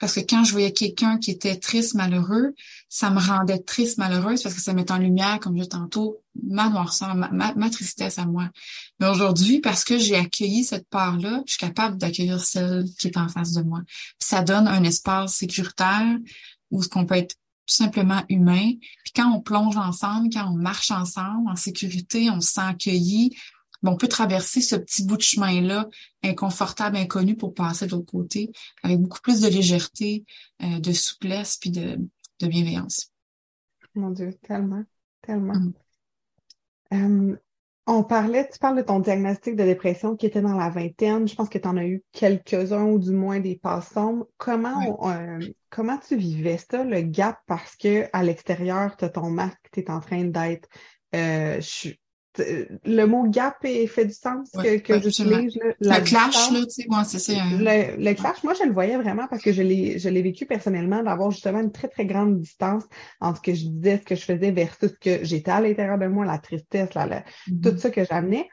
[0.00, 2.54] Parce que quand je voyais quelqu'un qui était triste, malheureux,
[2.88, 6.70] ça me rendait triste, malheureuse, parce que ça met en lumière, comme je tantôt, ma
[6.70, 8.48] noirceur, ma, tristesse à moi.
[8.98, 13.18] Mais aujourd'hui, parce que j'ai accueilli cette part-là, je suis capable d'accueillir celle qui est
[13.18, 13.82] en face de moi.
[14.18, 16.16] ça donne un espace sécuritaire
[16.70, 17.36] où ce qu'on peut être
[17.66, 18.72] simplement humain.
[19.04, 23.36] Puis quand on plonge ensemble, quand on marche ensemble en sécurité, on se sent accueilli.
[23.82, 25.88] On peut traverser ce petit bout de chemin-là,
[26.22, 28.50] inconfortable, inconnu, pour passer de l'autre côté,
[28.82, 30.24] avec beaucoup plus de légèreté,
[30.62, 31.98] euh, de souplesse, puis de,
[32.40, 33.12] de bienveillance.
[33.94, 34.84] Mon Dieu, tellement,
[35.22, 35.54] tellement.
[35.54, 35.72] Mm.
[36.92, 37.36] Euh,
[37.86, 41.26] on parlait, tu parles de ton diagnostic de dépression qui était dans la vingtaine.
[41.26, 44.28] Je pense que tu en as eu quelques-uns ou du moins des passants.
[44.36, 49.30] Comment, euh, comment tu vivais ça, le gap, parce que à l'extérieur, tu as ton
[49.30, 50.68] masque, tu es en train d'être.
[51.16, 51.60] Euh,
[52.38, 55.58] le mot gap est, fait du sens que, que j'utilise.
[55.80, 57.32] Le clash, là, tu sais, c'est ça.
[57.40, 57.58] Hein.
[57.58, 60.46] Le, le, clash, moi, je le voyais vraiment parce que je l'ai, je l'ai vécu
[60.46, 62.84] personnellement, d'avoir justement une très, très grande distance
[63.20, 65.98] entre ce que je disais, ce que je faisais versus ce que j'étais à l'intérieur
[65.98, 67.60] de moi, la tristesse, la, mm-hmm.
[67.62, 68.48] tout ça que j'amenais.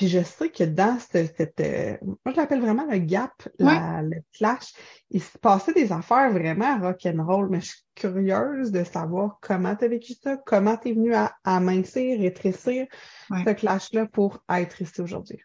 [0.00, 4.72] Puis je sais que dans cette, euh, moi je l'appelle vraiment le gap, le clash,
[5.10, 9.84] il se passait des affaires vraiment rock'n'roll, mais je suis curieuse de savoir comment tu
[9.84, 12.86] as vécu ça, comment tu es venu à amincir, rétrécir
[13.28, 15.36] ce clash-là pour être ici aujourd'hui.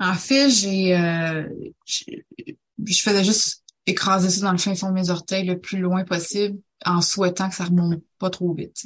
[0.00, 1.48] En fait, j'ai, euh,
[1.86, 6.02] je faisais juste écraser ça dans le fin fond de mes orteils le plus loin
[6.02, 8.76] possible en souhaitant que ça remonte pas trop vite.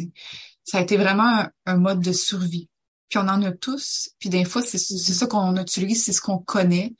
[0.65, 2.69] Ça a été vraiment un mode de survie
[3.11, 4.11] puis on en a tous.
[4.19, 6.95] Puis des fois, c'est ça qu'on utilise, c'est ce qu'on connaît.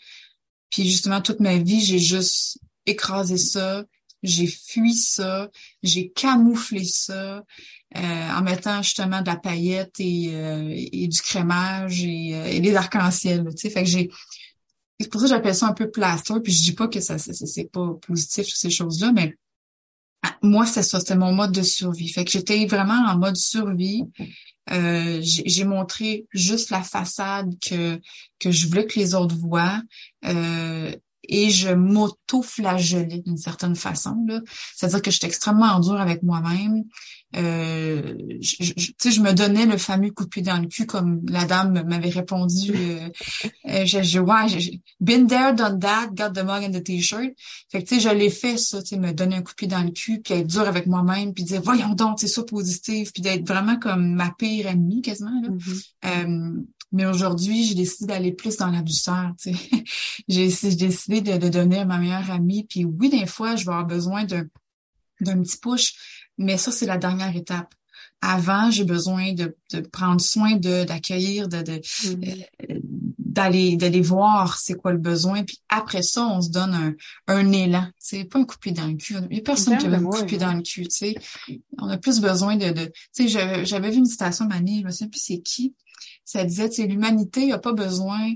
[0.69, 3.85] Puis justement, toute ma vie, j'ai juste écrasé ça,
[4.23, 5.49] j'ai fui ça,
[5.83, 7.45] j'ai camouflé ça
[7.97, 12.61] euh, en mettant justement de la paillette et, euh, et du crémage et, euh, et
[12.61, 13.47] des arcs-en-ciel.
[13.51, 14.11] Tu sais, fait que j'ai
[15.01, 16.35] c'est pour ça que j'appelle ça un peu plaster.
[16.45, 19.35] Puis je dis pas que ça, c'est pas positif toutes ces choses-là, mais
[20.43, 22.09] moi c'est ça, c'était mon mode de survie.
[22.09, 24.05] Fait que j'étais vraiment en mode survie.
[24.73, 28.01] Euh, j'ai montré juste la façade que
[28.39, 29.83] que je voulais que les autres voient.
[30.25, 30.93] Euh,
[31.31, 34.27] et je m'auto-flagellais d'une certaine façon.
[34.77, 36.83] C'est-à-dire que j'étais extrêmement dure avec moi-même.
[37.37, 41.23] Euh, je, je, je me donnais le fameux coup de pied dans le cul comme
[41.29, 42.73] la dame m'avait répondu.
[42.75, 43.09] Euh,
[43.69, 47.31] euh je, je, ouais, j'ai been there, done that, got the mug and the t-shirt.
[47.71, 49.57] Fait que tu sais, je l'ai fait ça, tu sais, me donner un coup de
[49.57, 52.43] pied dans le cul, puis être dur avec moi-même, puis dire voyons donc, c'est ça
[52.43, 55.41] positif, puis d'être vraiment comme ma pire ennemie quasiment.
[55.41, 55.51] Là.
[55.51, 55.85] Mm-hmm.
[56.07, 56.63] euh,
[56.93, 59.33] mais aujourd'hui, j'ai décidé d'aller plus dans la douceur.
[59.41, 59.85] Tu sais.
[60.29, 62.65] j'ai décidé de, de devenir ma meilleure amie.
[62.69, 64.47] Puis oui, des fois, je vais avoir besoin d'un
[65.21, 65.95] d'un petit push,
[66.39, 67.75] mais ça, c'est la dernière étape.
[68.23, 72.47] Avant, j'ai besoin de, de, prendre soin de d'accueillir, de, de mm-hmm.
[72.71, 72.81] euh,
[73.19, 75.43] d'aller d'aller voir c'est quoi le besoin.
[75.45, 76.95] Puis après ça, on se donne un,
[77.29, 77.87] un élan.
[77.99, 79.17] C'est pas un coupé dans le cul.
[79.31, 80.89] Il n'y a personne qui veut un coupé dans le cul.
[80.89, 81.15] Tu sais.
[81.79, 82.71] On a plus besoin de.
[82.71, 85.75] de tu sais, j'avais vu une citation Mani, je me souviens plus c'est qui
[86.31, 88.35] ça disait, tu l'humanité n'a pas besoin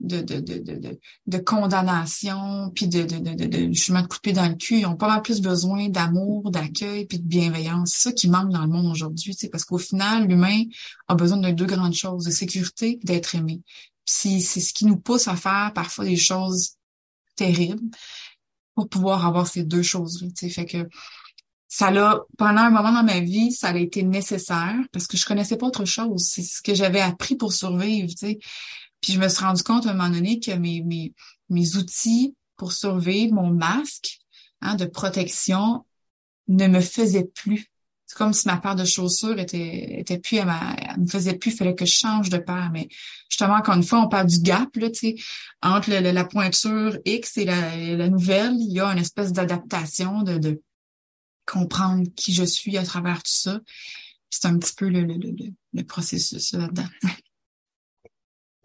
[0.00, 4.48] de, de, de, de, de condamnation, puis de, de, de, de, justement de couper dans
[4.48, 4.80] le cul.
[4.80, 7.92] Ils ont pas mal plus besoin d'amour, d'accueil, puis de bienveillance.
[7.92, 10.64] C'est ça qui manque dans le monde aujourd'hui, parce qu'au final, l'humain
[11.08, 13.60] a besoin de deux grandes choses, de sécurité et d'être aimé.
[14.04, 16.72] Puis c'est ce qui nous pousse à faire parfois des choses
[17.36, 17.84] terribles
[18.74, 20.28] pour pouvoir avoir ces deux choses-là.
[20.50, 20.88] Fait que
[21.72, 25.24] ça l'a, pendant un moment dans ma vie, ça a été nécessaire parce que je
[25.24, 26.24] connaissais pas autre chose.
[26.24, 28.38] C'est ce que j'avais appris pour survivre, tu sais.
[29.00, 31.14] Puis je me suis rendu compte à un moment donné que mes, mes,
[31.48, 34.18] mes outils pour survivre, mon masque
[34.60, 35.86] hein, de protection
[36.48, 37.70] ne me faisait plus.
[38.04, 41.34] C'est comme si ma paire de chaussures était, était plus à ma, elle me faisait
[41.34, 42.70] plus, il fallait que je change de paire.
[42.72, 42.88] Mais
[43.28, 45.14] justement, encore une fois, on parle du gap, là, tu sais,
[45.62, 50.38] entre la pointure X et la, la nouvelle, il y a une espèce d'adaptation de,
[50.38, 50.60] de
[51.50, 53.60] comprendre qui je suis à travers tout ça.
[54.30, 56.84] C'est un petit peu le, le, le, le processus là-dedans.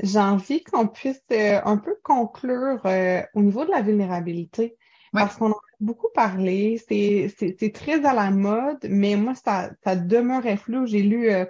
[0.04, 4.76] J'ai envie qu'on puisse euh, un peu conclure euh, au niveau de la vulnérabilité.
[5.14, 9.96] Parce qu'on en a beaucoup parlé, c'est très à la mode, mais moi, ça, ça
[9.96, 10.86] demeurait flou.
[10.86, 11.46] J'ai lu euh,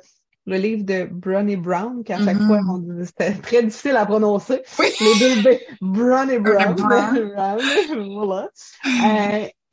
[0.46, 3.00] le livre de Bronnie Brown, qui à chaque fois, mm-hmm.
[3.00, 4.62] dit c'était très difficile à prononcer.
[4.78, 4.86] Oui.
[5.02, 6.76] Les deux B, Bronnie Brown.
[6.76, 7.60] Brown.
[8.14, 8.50] voilà.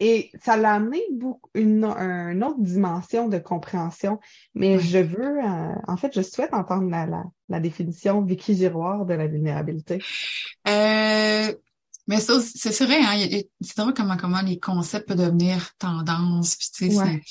[0.05, 4.19] Et ça l'a amené beaucoup, une, une, autre dimension de compréhension.
[4.53, 9.07] Mais je veux, euh, en fait, je souhaite entendre la, la, la, définition Vicky Giroir
[9.07, 10.03] de la vulnérabilité.
[10.67, 11.55] Euh,
[12.09, 16.57] mais ça, c'est vrai, hein, c'est vrai comment, comment les concepts peuvent devenir tendance.
[16.57, 17.23] Puis, tu sais,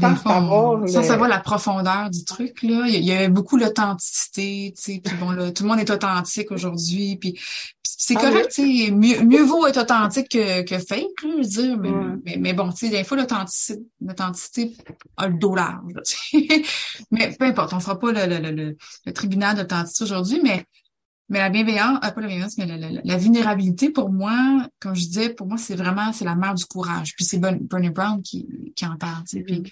[0.00, 2.86] sans savoir, savoir la profondeur du truc, là.
[2.88, 5.00] Il y, avait beaucoup l'authenticité, tu sais.
[5.04, 7.16] Puis bon, là, tout le monde est authentique aujourd'hui.
[7.16, 7.38] Puis,
[7.82, 8.90] c'est ah correct, tu sais.
[8.90, 11.78] Mieux, mieux vaut être authentique que, que fake, là, je veux dire.
[12.24, 14.76] Mais, mais, bon, tu sais, des fois, l'authenticité, l'authenticité
[15.16, 15.92] a le dos large,
[17.10, 18.76] mais peu importe, on fera pas le, le, le,
[19.06, 20.64] le tribunal d'authenticité aujourd'hui, mais
[21.28, 25.06] mais la bienveillance, euh, pas la bienveillance, mais la, la, vulnérabilité, pour moi, comme je
[25.06, 27.14] disais, pour moi, c'est vraiment, c'est la mère du courage.
[27.16, 29.42] Puis c'est Bernie Brown qui, qui en parle, tu sais.
[29.42, 29.62] Puis,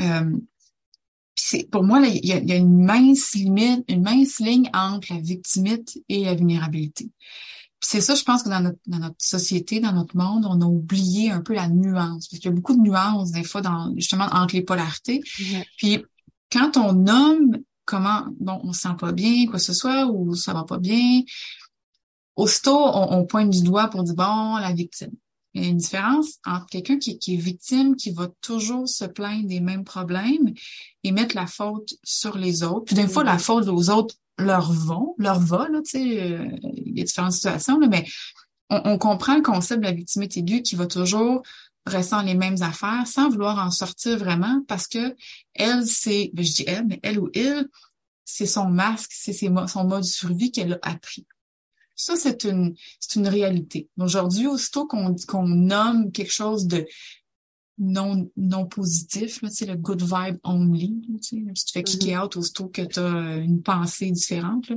[0.00, 0.36] euh,
[1.34, 5.12] c'est, pour moi, il y a, y a, une mince limite, une mince ligne entre
[5.12, 7.10] la victimite et la vulnérabilité.
[7.80, 10.64] C'est ça, je pense que dans notre, dans notre société, dans notre monde, on a
[10.64, 12.28] oublié un peu la nuance.
[12.28, 15.20] Parce qu'il y a beaucoup de nuances, des fois, dans, justement, entre les polarités.
[15.76, 16.04] Puis
[16.52, 20.34] quand on nomme comment, bon, on se sent pas bien, quoi que ce soit, ou
[20.34, 21.22] ça va pas bien.
[22.36, 25.12] Aussitôt, on, on pointe du doigt pour dire, bon, la victime.
[25.54, 29.04] Il y a une différence entre quelqu'un qui, qui, est victime, qui va toujours se
[29.04, 30.52] plaindre des mêmes problèmes
[31.04, 32.86] et mettre la faute sur les autres.
[32.86, 36.48] Puis des fois, la faute aux autres leur vont, leur va, là, tu sais, euh,
[36.62, 38.06] il y a différentes situations, là, mais
[38.70, 41.42] on, on, comprend le concept de la victimité aiguë qui va toujours
[41.86, 45.16] ressent les mêmes affaires sans vouloir en sortir vraiment parce que
[45.54, 47.68] elle, c'est, ben, je dis elle, mais elle ou il,
[48.24, 51.26] c'est son masque, c'est son mode de survie qu'elle a appris.
[51.94, 53.88] Ça, c'est une, c'est une réalité.
[53.98, 56.86] Aujourd'hui, aussitôt qu'on qu'on nomme quelque chose de
[57.78, 62.24] non, non positif, là, le good vibe only, si tu fais kicker mm-hmm.
[62.24, 64.68] out aussitôt que tu as une pensée différente.
[64.68, 64.76] Là.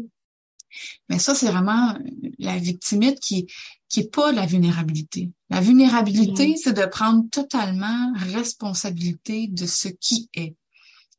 [1.10, 1.98] Mais ça, c'est vraiment
[2.40, 3.48] la victimite qui,
[3.90, 5.32] qui est pas la vulnérabilité.
[5.50, 6.58] La vulnérabilité, mm.
[6.58, 10.56] c'est de prendre totalement responsabilité de ce qui est.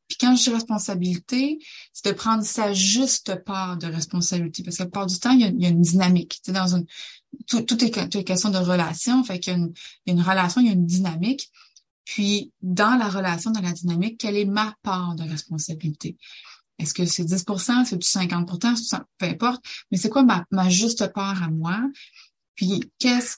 [0.07, 1.59] Puis quand je dis responsabilité,
[1.91, 4.63] c'est de prendre sa juste part de responsabilité.
[4.63, 6.39] Parce que la plupart du temps, il y a, une dynamique.
[6.43, 6.85] Tu dans une,
[7.47, 9.23] tout, est, tout est question de relation.
[9.23, 9.73] Fait qu'il y a une,
[10.05, 11.51] il y a une relation, il y a une dynamique.
[12.05, 16.15] Puis, dans la relation, dans la dynamique, quelle est ma part de responsabilité?
[16.79, 21.11] Est-ce que c'est 10% c'est du 50% peu importe, mais c'est quoi ma, ma juste
[21.11, 21.81] part à moi?
[22.55, 23.37] Puis, qu'est-ce,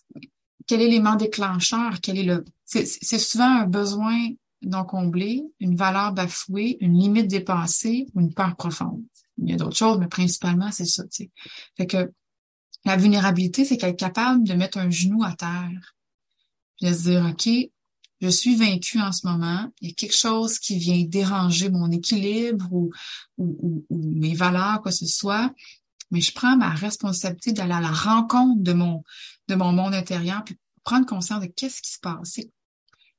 [0.68, 2.00] quel élément déclencheur?
[2.00, 2.86] Quel est le, c'est
[3.18, 4.30] souvent un besoin
[4.62, 9.04] non comblé, une valeur bafouée, une limite dépassée ou une peur profonde.
[9.38, 11.32] Il y a d'autres choses, mais principalement, c'est ça, tu sais.
[11.78, 12.12] Fait que,
[12.86, 15.96] la vulnérabilité, c'est qu'être capable de mettre un genou à terre,
[16.82, 17.50] de se dire, OK,
[18.22, 21.90] je suis vaincu en ce moment, il y a quelque chose qui vient déranger mon
[21.92, 22.92] équilibre ou,
[23.38, 25.54] ou, mes valeurs, quoi que ce soit,
[26.12, 29.04] mais je prends ma responsabilité d'aller à la rencontre de mon,
[29.48, 32.40] de mon monde intérieur, puis prendre conscience de qu'est-ce qui se passe.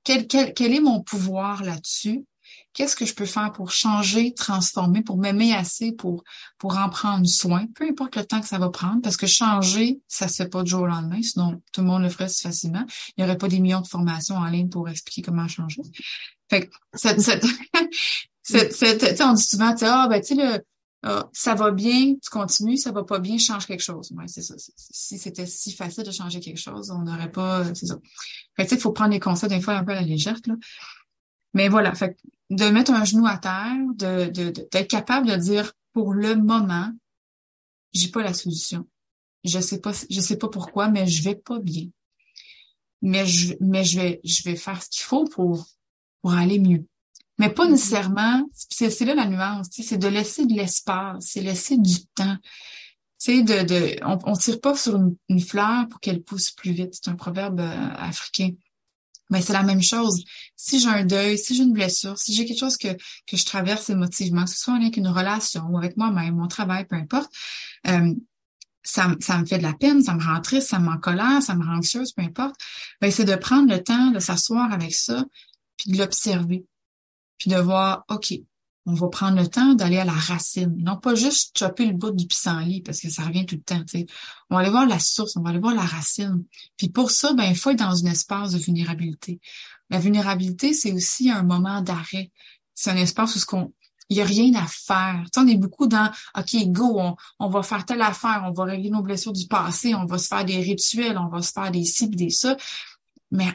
[0.05, 2.24] Quel, est mon pouvoir là-dessus?
[2.72, 6.24] Qu'est-ce que je peux faire pour changer, transformer, pour m'aimer assez, pour,
[6.59, 10.01] pour en prendre soin, peu importe le temps que ça va prendre, parce que changer,
[10.09, 12.42] ça se fait pas du jour au lendemain, sinon tout le monde le ferait si
[12.42, 12.84] facilement.
[13.16, 15.82] Il n'y aurait pas des millions de formations en ligne pour expliquer comment changer.
[16.48, 16.72] Fait que
[19.22, 20.64] on dit souvent, ah, ben, tu sais, le,
[21.03, 24.12] ah, ça va bien, tu continues, ça va pas bien, change quelque chose.
[24.12, 24.55] Ouais, c'est ça.
[24.76, 27.98] Si c'était si facile de changer quelque chose, on n'aurait pas, c'est ça.
[28.55, 30.55] Fait il faut prendre les concepts des fois un peu à la légère, là.
[31.55, 32.16] Mais voilà, fait
[32.51, 36.92] de mettre un genou à terre, de, d'être capable de dire pour le moment,
[37.92, 38.86] j'ai pas la solution.
[39.42, 41.88] Je sais pas, je sais pas pourquoi, mais je vais pas bien.
[43.01, 45.66] Mais je, mais je vais, je vais faire ce qu'il faut pour,
[46.20, 46.84] pour aller mieux.
[47.41, 52.05] Mais pas nécessairement, c'est, là la nuance, c'est de laisser de l'espace, c'est laisser du
[52.14, 52.36] temps.
[53.26, 56.91] De, de, on, on tire pas sur une, fleur pour qu'elle pousse plus vite.
[56.93, 58.51] C'est un proverbe euh, africain.
[59.30, 60.22] Mais c'est la même chose.
[60.55, 62.88] Si j'ai un deuil, si j'ai une blessure, si j'ai quelque chose que,
[63.26, 66.84] que je traverse émotivement, que ce soit avec une relation ou avec moi-même, mon travail,
[66.84, 67.32] peu importe,
[67.86, 68.12] euh,
[68.82, 71.55] ça, ça me fait de la peine, ça me rend triste, ça me colère, ça
[71.55, 72.57] me rend anxieuse, peu importe,
[73.01, 75.24] ben c'est de prendre le temps de s'asseoir avec ça,
[75.78, 76.66] puis de l'observer,
[77.41, 78.34] puis de voir, OK,
[78.86, 82.12] on va prendre le temps d'aller à la racine, non pas juste chopper le bout
[82.12, 83.82] du pissenlit parce que ça revient tout le temps.
[83.86, 84.07] sais.
[84.49, 86.45] On va aller voir la source, on va aller voir la racine.
[86.76, 89.41] Puis pour ça, ben il faut être dans un espace de vulnérabilité.
[89.88, 92.30] La vulnérabilité, c'est aussi un moment d'arrêt.
[92.74, 93.72] C'est un espace où ce qu'on
[94.09, 95.22] il n'y a rien à faire.
[95.26, 98.51] Tu sais, on est beaucoup dans OK, go, on, on, va faire telle affaire, on
[98.51, 101.53] va régler nos blessures du passé, on va se faire des rituels, on va se
[101.53, 102.57] faire des ci, des ça.
[103.30, 103.53] Mais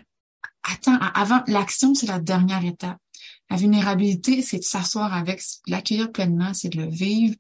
[0.64, 2.98] attends, avant, l'action, c'est la dernière étape.
[3.50, 7.36] La vulnérabilité, c'est de s'asseoir avec, l'accueillir pleinement, c'est de le vivre,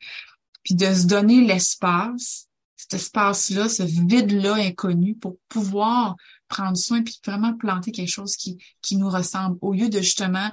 [0.63, 6.15] puis de se donner l'espace, cet espace-là, ce vide-là inconnu pour pouvoir
[6.47, 10.51] prendre soin puis vraiment planter quelque chose qui, qui nous ressemble au lieu de justement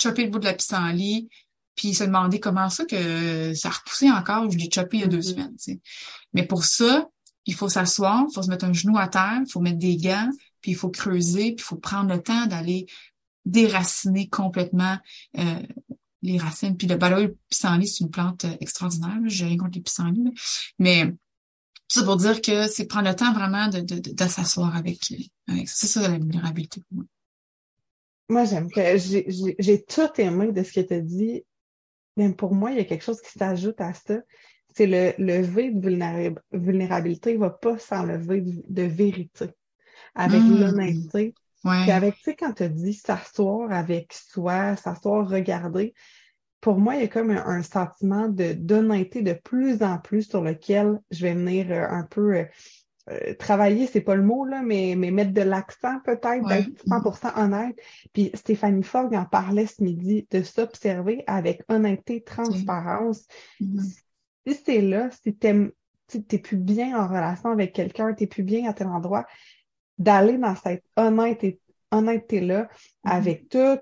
[0.00, 1.28] chopper le bout de la pissenlit
[1.74, 5.04] puis se demander comment ça que ça a repoussé encore, je l'ai chopé il y
[5.04, 5.58] a deux mm-hmm.
[5.58, 5.80] semaines.
[6.34, 7.08] Mais pour ça,
[7.46, 9.96] il faut s'asseoir, il faut se mettre un genou à terre, il faut mettre des
[9.96, 10.28] gants,
[10.60, 12.86] puis il faut creuser, puis il faut prendre le temps d'aller
[13.44, 14.98] déraciner complètement
[15.38, 15.62] euh,
[16.22, 16.76] les racines.
[16.76, 19.18] Puis le baloil pissenlit, c'est une plante euh, extraordinaire.
[19.26, 20.34] J'ai rien contre les pissenlits.
[20.78, 21.12] Mais
[21.88, 25.00] c'est pour dire que c'est prendre le temps vraiment de, de, de, s'asseoir avec,
[25.48, 27.04] avec C'est ça la vulnérabilité pour moi.
[28.28, 31.42] Moi, j'aime que j'ai tout aimé de ce que tu as dit.
[32.16, 34.20] Même pour moi, il y a quelque chose qui s'ajoute à ça.
[34.76, 39.46] C'est le, le V de vulnérabilité ne va pas s'enlever de vérité.
[40.14, 40.60] Avec mmh.
[40.60, 45.94] l'honnêteté, puis avec, tu sais, quand tu dis s'asseoir avec soi, s'asseoir, regarder,
[46.60, 50.42] pour moi, il y a comme un, sentiment de d'honnêteté de plus en plus sur
[50.42, 52.44] lequel je vais venir euh, un peu euh,
[53.10, 57.42] euh, travailler, c'est pas le mot, là, mais, mais mettre de l'accent peut-être, d'être 100%
[57.42, 57.76] honnête.
[58.12, 63.26] Puis Stéphanie Fogg en parlait ce midi, de s'observer avec honnêteté, transparence.
[63.60, 64.00] Mm-hmm.
[64.46, 68.68] Si c'est là, si tu t'es plus bien en relation avec quelqu'un, t'es plus bien
[68.68, 69.26] à tel endroit,
[70.00, 72.68] d'aller dans cette honnêteté-là mm-hmm.
[73.04, 73.78] avec tout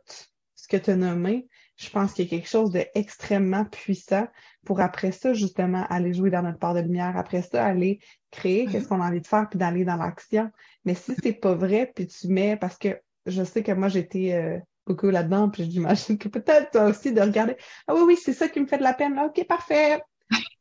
[0.54, 4.26] ce que tu as nommé, je pense qu'il y a quelque chose d'extrêmement puissant
[4.66, 8.00] pour après ça, justement, aller jouer dans notre part de lumière, après ça, aller
[8.32, 8.72] créer mm-hmm.
[8.72, 10.50] qu'est-ce qu'on a envie de faire, puis d'aller dans l'action.
[10.84, 14.32] Mais si c'est pas vrai, puis tu mets, parce que je sais que moi, j'étais
[14.32, 17.56] euh, beaucoup là-dedans, puis j'imagine que peut-être toi aussi de regarder,
[17.86, 20.02] ah oui, oui, c'est ça qui me fait de la peine, là, ok, parfait.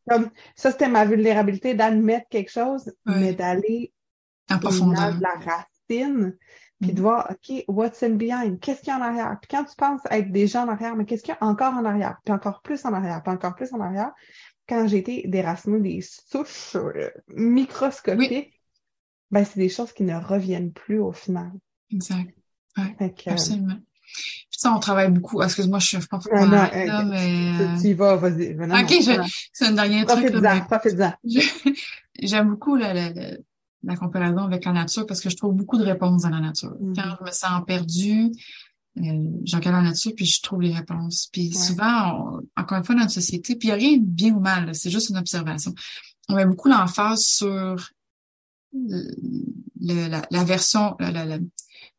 [0.08, 3.92] Comme, ça, c'était ma vulnérabilité d'admettre quelque chose, mais d'aller
[4.50, 5.16] en profondeur.
[5.16, 6.38] de la racine,
[6.80, 7.04] puis de mm.
[7.04, 8.60] voir, OK, what's in behind?
[8.60, 9.38] Qu'est-ce qu'il y a en arrière?
[9.42, 11.86] Puis quand tu penses être déjà en arrière, mais qu'est-ce qu'il y a encore en
[11.86, 12.18] arrière?
[12.24, 14.12] Puis encore plus en arrière, puis encore plus en arrière.
[14.70, 18.60] Quand j'ai été déracinée des souches euh, microscopiques,
[19.32, 21.52] ben, c'est des choses qui ne reviennent plus au final.
[21.92, 22.34] Exact.
[22.78, 23.78] Ouais, que, absolument.
[24.04, 25.42] Puis ça, on travaille beaucoup.
[25.42, 27.80] Excuse-moi, je suis pas pour non, là, mais...
[27.82, 28.54] Tu y vas, vas-y.
[28.54, 30.32] OK, c'est un dernier truc.
[30.32, 31.14] Profite-en, profite-en.
[32.20, 33.38] J'aime beaucoup le, le,
[33.88, 36.76] la comparaison avec la nature parce que je trouve beaucoup de réponses dans la nature.
[36.80, 36.94] Mhm.
[36.96, 38.32] Quand je me sens perdue,
[39.00, 41.30] euh, je regarde la nature puis je trouve les réponses.
[41.32, 44.04] Puis souvent, on- encore une fois, dans notre société, puis il n'y a rien de
[44.06, 45.74] bien ou mal, c'est juste une observation.
[46.30, 47.90] On met beaucoup l'emphase sur
[48.74, 49.16] le-
[49.80, 51.40] le- la, la version, la, la- la-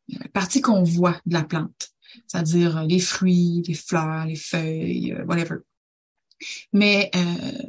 [0.08, 1.88] la partie qu'on voit de la plante,
[2.26, 5.56] c'est-à-dire euh, les fruits, les fleurs, les feuilles, euh, whatever.
[6.72, 7.62] Mais euh,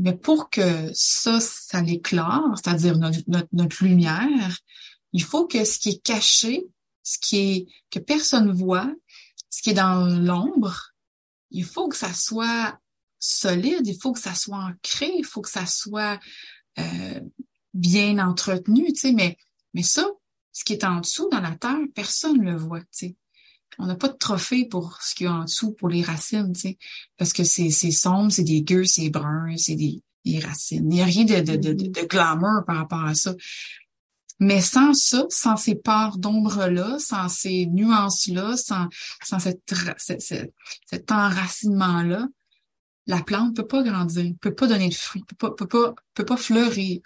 [0.00, 4.58] mais pour que ça, ça l'éclaire, c'est-à-dire notre, notre, notre lumière,
[5.12, 6.66] il faut que ce qui est caché,
[7.02, 8.90] ce qui est que personne voit,
[9.50, 10.92] ce qui est dans l'ombre,
[11.50, 12.78] il faut que ça soit
[13.18, 16.18] solide, il faut que ça soit ancré, il faut que ça soit
[16.78, 17.20] euh,
[17.74, 19.36] bien entretenu, tu sais, mais,
[19.74, 20.06] mais ça,
[20.52, 23.16] ce qui est en dessous dans la terre, personne ne le voit, tu sais.
[23.80, 26.52] On n'a pas de trophée pour ce qu'il y a en dessous, pour les racines,
[26.52, 26.78] tu sais,
[27.16, 30.84] parce que c'est c'est sombre, c'est des gueux, c'est brun, c'est des, des racines.
[30.92, 33.34] Il n'y a rien de, de, de, de, glamour par rapport à ça.
[34.38, 38.88] Mais sans ça, sans ces parts d'ombre-là, sans ces nuances-là, sans,
[39.22, 40.48] sans cette, ra- ce- ce-
[40.86, 42.26] cet enracinement-là,
[43.06, 46.24] la plante peut pas grandir, peut pas donner de fruits, peut pas, peut pas, peut
[46.24, 47.00] pas fleurir.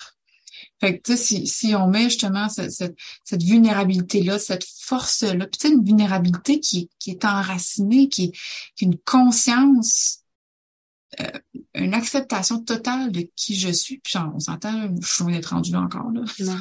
[0.84, 5.82] Fait que, si, si on met justement cette, cette, cette vulnérabilité-là, cette force-là, puis une
[5.82, 8.32] vulnérabilité qui, qui est enracinée, qui,
[8.76, 10.18] qui est une conscience,
[11.20, 11.30] euh,
[11.74, 13.98] une acceptation totale de qui je suis.
[13.98, 16.20] Puis on s'entend, je suis loin d'être rendue là encore, là.
[16.40, 16.56] Non.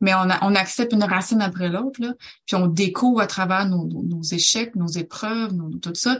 [0.00, 2.14] Mais on, a- on accepte une racine après l'autre, là,
[2.46, 6.18] puis on découvre à travers nos, nos, nos échecs, nos épreuves, nos, tout ça,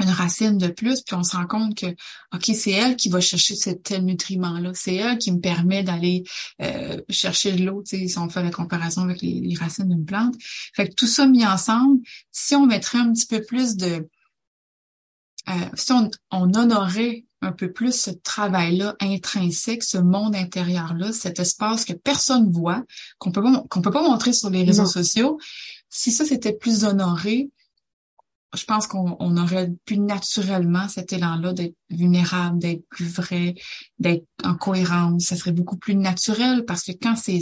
[0.00, 1.86] une racine de plus, puis on se rend compte que,
[2.34, 4.72] OK, c'est elle qui va chercher ce tel nutriment-là.
[4.74, 6.24] C'est elle qui me permet d'aller
[6.60, 9.88] euh, chercher de l'eau, tu sais, si on fait la comparaison avec les, les racines
[9.88, 10.34] d'une plante.
[10.74, 12.00] Fait que tout ça mis ensemble,
[12.32, 14.08] si on mettrait un petit peu plus de...
[15.48, 21.38] euh, si on, on honorait un peu plus ce travail-là intrinsèque, ce monde intérieur-là, cet
[21.38, 22.82] espace que personne voit,
[23.18, 24.88] qu'on peut pas, qu'on peut pas montrer sur les réseaux Non.
[24.88, 25.38] sociaux,
[25.90, 27.50] si ça c'était plus honoré,
[28.54, 33.54] je pense qu'on on aurait plus naturellement cet élan-là d'être vulnérable, d'être plus vrai,
[33.98, 35.24] d'être en cohérence.
[35.24, 37.40] Ça serait beaucoup plus naturel parce que quand c'est,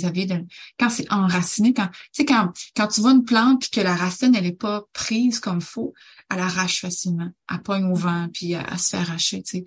[0.79, 4.35] quand c'est enraciné, quand, tu quand, quand tu vois une plante puis que la racine,
[4.35, 5.93] elle est pas prise comme faut,
[6.33, 7.31] elle arrache facilement.
[7.51, 9.65] Elle pogne au vent puis elle, elle se fait arracher, tu sais.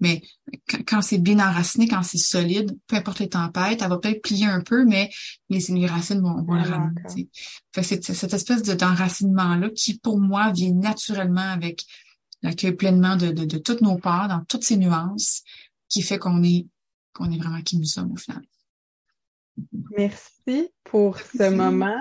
[0.00, 0.22] Mais
[0.68, 4.22] quand, quand c'est bien enraciné, quand c'est solide, peu importe les tempêtes, elle va peut-être
[4.22, 5.10] plier un peu, mais
[5.48, 7.28] les, les racines vont, vont le Ouais, ramener, tu sais.
[7.74, 11.84] Fait que c'est c'est cette espèce de d'enracinement-là qui, pour moi, vient naturellement avec
[12.42, 15.42] l'accueil pleinement de, de, de toutes nos parts, dans toutes ces nuances,
[15.88, 16.66] qui fait qu'on est
[17.12, 18.42] qu'on est vraiment qui nous sommes au final.
[19.96, 21.56] Merci pour ce Merci.
[21.56, 22.00] moment.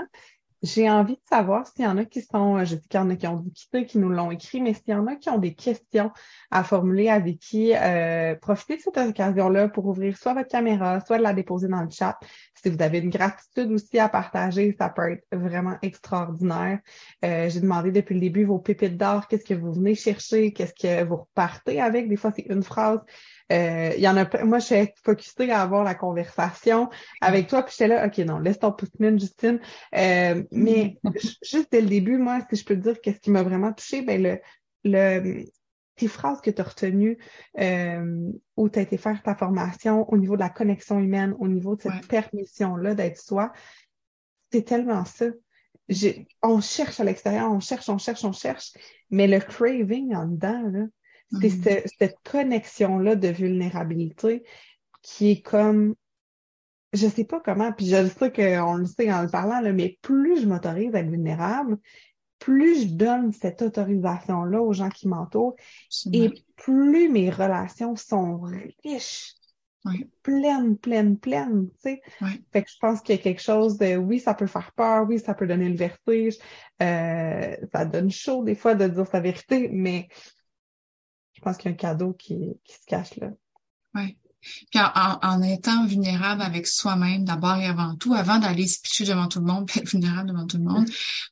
[0.64, 3.09] J'ai envie de savoir s'il y en a qui sont, je sais qu'il y en
[3.09, 5.30] a qui ont dit quitter, qui nous l'ont écrit, mais s'il y en a qui
[5.30, 6.09] ont des questions
[6.51, 11.18] à formuler à Vicky, euh, profitez de cette occasion-là pour ouvrir soit votre caméra, soit
[11.18, 12.18] de la déposer dans le chat.
[12.55, 16.80] Si vous avez une gratitude aussi à partager, ça peut être vraiment extraordinaire.
[17.26, 20.74] Euh, J'ai demandé depuis le début vos pépites d'or, qu'est-ce que vous venez chercher, qu'est-ce
[20.74, 22.07] que vous repartez avec?
[22.07, 23.01] Des fois, c'est une phrase.
[23.54, 24.43] Euh, Il y en a.
[24.43, 26.89] Moi, je suis focusée à avoir la conversation
[27.22, 29.60] avec toi, puis j'étais là, OK, non, laisse ton pouce Justine.
[29.95, 30.97] Euh, mais
[31.43, 34.01] juste dès le début, moi, si je peux te dire qu'est-ce qui m'a vraiment touchée,
[34.01, 34.39] ben le,
[34.84, 35.43] le
[35.95, 37.20] tes phrases que tu as retenues
[37.60, 41.47] euh, où tu as été faire ta formation au niveau de la connexion humaine, au
[41.47, 42.08] niveau de cette Ouais.
[42.08, 43.51] permission-là d'être soi,
[44.51, 45.26] c'est tellement ça.
[45.89, 48.72] J'ai- on cherche à l'extérieur, on cherche, on cherche, on cherche,
[49.12, 50.86] mais le craving en dedans, là,
[51.41, 51.63] c'est Mhm.
[51.63, 54.43] ce- cette connexion-là de vulnérabilité
[55.01, 55.95] qui est comme,
[56.93, 59.73] je sais pas comment, puis je le sais qu'on le sait en le parlant, là,
[59.73, 61.77] mais plus je m'autorise à être vulnérable,
[62.39, 65.55] plus je donne cette autorisation-là aux gens qui m'entourent
[66.11, 68.41] et plus mes relations sont
[68.84, 69.34] riches,
[69.86, 70.09] Oui.
[70.21, 72.01] pleines, pleines, pleines, tu sais.
[72.21, 72.43] Oui.
[72.53, 75.05] Fait que je pense qu'il y a quelque chose de, oui, ça peut faire peur,
[75.09, 76.38] oui, ça peut donner le vertige,
[76.81, 80.07] euh, ça donne chaud des fois de dire sa vérité, mais
[81.34, 83.29] je pense qu'il y a un cadeau qui, qui se cache là.
[83.95, 84.17] Oui.
[84.71, 88.81] Puis en, en- en étant vulnérable avec soi-même d'abord et avant tout, avant d'aller se
[88.81, 90.88] pitcher devant tout le monde, puis être vulnérable devant tout le monde,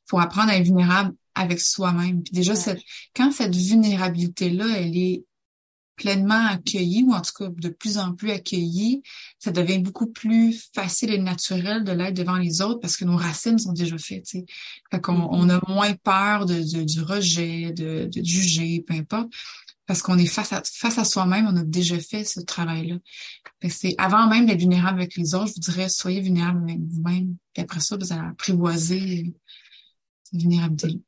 [0.06, 2.22] faut apprendre à être vulnérable avec soi-même.
[2.22, 2.58] Puis déjà, Ouais.
[2.58, 2.80] cette,
[3.14, 5.24] quand cette vulnérabilité-là, elle est
[5.94, 9.02] pleinement accueillie, ou en tout cas de plus en plus accueillie,
[9.38, 13.16] ça devient beaucoup plus facile et naturel de l'être devant les autres parce que nos
[13.16, 14.24] racines sont déjà faites.
[14.24, 14.44] tu sais.
[14.90, 15.28] Fait qu'on Mhm.
[15.30, 19.28] on a moins peur de, de- du rejet, de, de juger, peu importe
[19.86, 22.96] parce qu'on est face à face à soi-même, on a déjà fait ce travail-là.
[23.68, 27.36] C'est avant même d'être vulnérable avec les autres, je vous dirais soyez vulnérable avec vous-même.
[27.52, 29.34] Puis après ça, vous allez apprivoiser
[30.24, 31.00] cette vulnérabilité.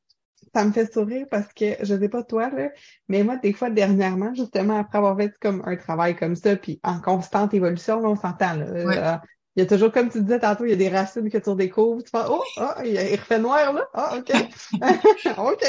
[0.54, 2.70] ça me fait sourire parce que je sais pas toi, là,
[3.08, 6.80] mais moi, des fois, dernièrement, justement, après avoir fait comme un travail comme ça, puis
[6.82, 8.54] en constante évolution, là, on s'entend.
[8.54, 9.22] Là,
[9.56, 11.48] il y a toujours, comme tu disais tantôt, il y a des racines que tu
[11.48, 12.02] redécouvres.
[12.02, 13.86] Tu fais Oh, oh il, refait noir là.
[13.94, 14.32] Ah, OK.
[15.38, 15.64] OK.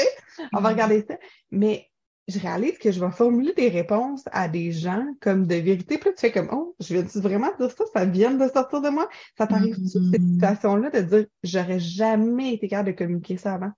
[0.52, 1.16] On va regarder ça.
[1.52, 1.88] Mais
[2.28, 5.98] je réalise que je vais formuler des réponses à des gens comme de vérité.
[5.98, 8.80] Puis là, tu fais comme Oh, je viens vraiment dire ça, ça vient de sortir
[8.80, 9.08] de moi.
[9.38, 13.72] Ça t'arrive mm cette situation-là de dire j'aurais jamais été capable de communiquer ça avant?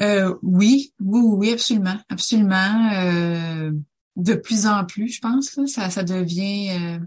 [0.00, 1.96] Euh, oui, oui, oui, absolument.
[2.08, 2.90] Absolument.
[2.94, 3.72] Euh,
[4.16, 5.56] de plus en plus, je pense.
[5.56, 6.98] Là, ça, ça devient euh,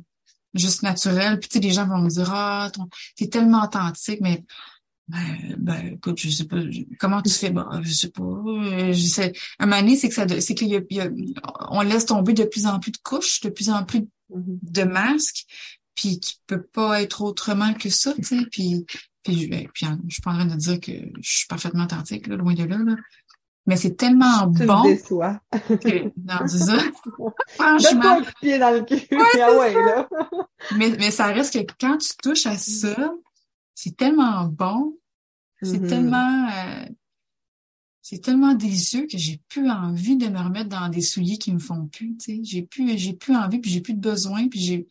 [0.56, 1.40] juste naturel.
[1.40, 2.72] Puis tu sais, les gens vont me dire Ah,
[3.16, 4.44] t'es tellement authentique, mais
[5.08, 6.58] ben, ben, écoute, je sais pas,
[7.00, 7.52] comment tu fais?
[7.52, 8.24] Bon, je sais pas.
[8.24, 9.34] Euh, je sais.
[9.60, 11.10] Un moment donné, c'est que ça, c'est qu'il y, y a,
[11.70, 14.60] on laisse tomber de plus en plus de couches, de plus en plus mm-hmm.
[14.64, 15.46] de masques,
[15.94, 18.46] puis tu peux pas être autrement que ça, tu sais.
[18.52, 18.86] Puis,
[19.24, 22.28] puis, ben, puis, je suis pas en train de dire que je suis parfaitement authentique,
[22.28, 22.96] là, loin de là, là.
[23.68, 24.84] Mais c'est tellement tu bon.
[24.84, 26.78] Que, non, c'est ça.
[27.48, 28.22] Franchement.
[28.40, 29.02] pied dans le cul.
[29.42, 30.08] Ah ouais, là.
[30.78, 32.96] mais, mais ça reste que quand tu touches à ça,
[33.76, 34.98] c'est tellement bon.
[35.62, 35.88] C'est mm-hmm.
[35.88, 36.86] tellement, euh,
[38.02, 41.60] c'est tellement délicieux que j'ai plus envie de me remettre dans des souliers qui me
[41.60, 42.40] font plus, tu sais.
[42.44, 44.88] J'ai plus, j'ai plus envie, puis j'ai plus de besoin, puis j'ai,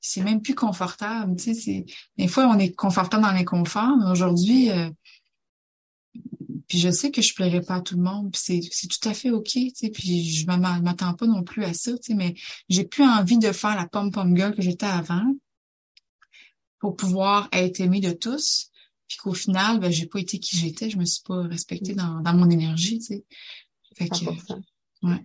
[0.00, 1.86] c'est même plus confortable, tu sais.
[2.16, 4.90] Des fois, on est confortable dans l'inconfort, mais aujourd'hui, euh,
[6.68, 9.14] puis je sais que je plairai pas à tout le monde, puis c'est tout à
[9.14, 12.34] fait OK, tu sais, puis je m'attends pas non plus à ça, tu sais, mais
[12.68, 15.34] j'ai plus envie de faire la pom-pom girl que j'étais avant
[16.82, 18.72] pour pouvoir être aimée de tous,
[19.06, 22.20] puis qu'au final, ben, j'ai pas été qui j'étais, je me suis pas respectée dans,
[22.20, 23.24] dans mon énergie, tu sais.
[23.96, 24.24] Fait que,
[25.04, 25.22] ouais.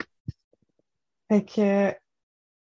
[1.28, 1.98] Fait que,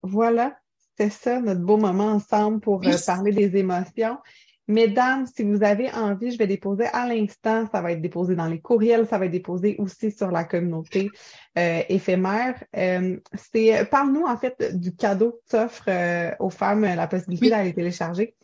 [0.03, 0.59] voilà,
[0.99, 4.19] c'est ça notre beau moment ensemble pour euh, parler des émotions.
[4.67, 8.49] Mesdames, si vous avez envie, je vais déposer à l'instant, ça va être déposé dans
[8.49, 11.09] les courriels, ça va être déposé aussi sur la communauté
[11.57, 12.65] euh, éphémère.
[12.77, 17.51] Euh, c'est parle-nous en fait du cadeau que tu offres euh, aux femmes la possibilité
[17.51, 18.35] d'aller télécharger.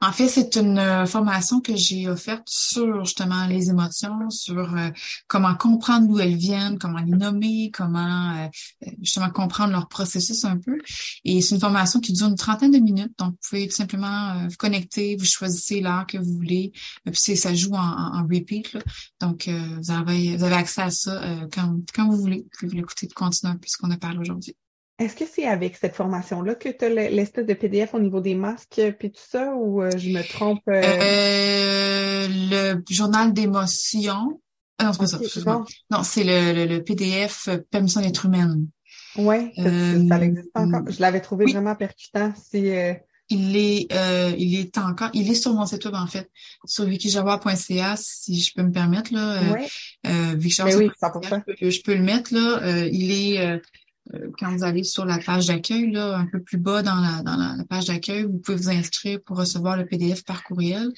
[0.00, 4.90] En fait, c'est une euh, formation que j'ai offerte sur justement les émotions, sur euh,
[5.26, 8.48] comment comprendre d'où elles viennent, comment les nommer, comment euh,
[9.00, 10.78] justement comprendre leur processus un peu.
[11.24, 13.12] Et c'est une formation qui dure une trentaine de minutes.
[13.18, 16.72] Donc, vous pouvez tout simplement vous connecter, vous choisissez l'heure que vous voulez.
[17.04, 18.72] Puis ça joue en, repeat.
[18.72, 18.80] Là.
[19.20, 22.44] Donc, vous, avez, accès à ça quand, quand vous voulez.
[22.44, 24.54] Vous pouvez l'écouter continuer un peu ce qu'on a parlé aujourd'hui.
[24.98, 28.34] Est-ce que c'est avec cette formation-là que tu as l'espèce de PDF au niveau des
[28.34, 30.62] masques puis tout ça ou euh, je me trompe?
[30.68, 30.82] Euh?
[30.82, 34.40] Euh, le journal d'émotion.
[34.82, 35.64] non, c'est pas ça.
[35.90, 38.68] Non, c'est le, le, PDF Permission d'être humaine.
[39.16, 40.82] Oui, ça, existe encore.
[40.88, 42.32] Je l'avais trouvé vraiment percutant.
[42.34, 42.72] Si,
[43.28, 43.88] il est,
[44.38, 46.30] il est encore, il est sur mon site web en fait,
[46.64, 49.40] sur wikijawa.ca si je peux me permettre là.
[49.52, 49.66] oui.
[50.06, 52.86] Euh, oui, je, peux, le mettre là.
[52.86, 53.58] il est euh,
[54.38, 57.36] quand vous allez sur la page d'accueil, là, un peu plus bas dans la, dans
[57.36, 60.92] la, page d'accueil, vous pouvez vous inscrire pour recevoir le PDF par courriel.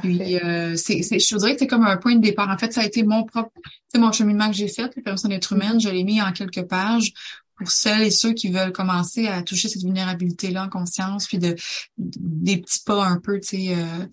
[0.00, 2.50] Puis euh, c'est, je dirais que c'est comme un point de départ.
[2.50, 3.50] En fait, ça a été mon propre,
[3.88, 5.80] c'est mon cheminement que j'ai fait, les personnes d'être humaine.
[5.80, 7.12] Je l'ai mis en quelques pages
[7.56, 11.56] pour celles et ceux qui veulent commencer à toucher cette vulnérabilité-là en conscience, puis de,
[11.96, 14.06] des petits pas un peu, tu sais, euh,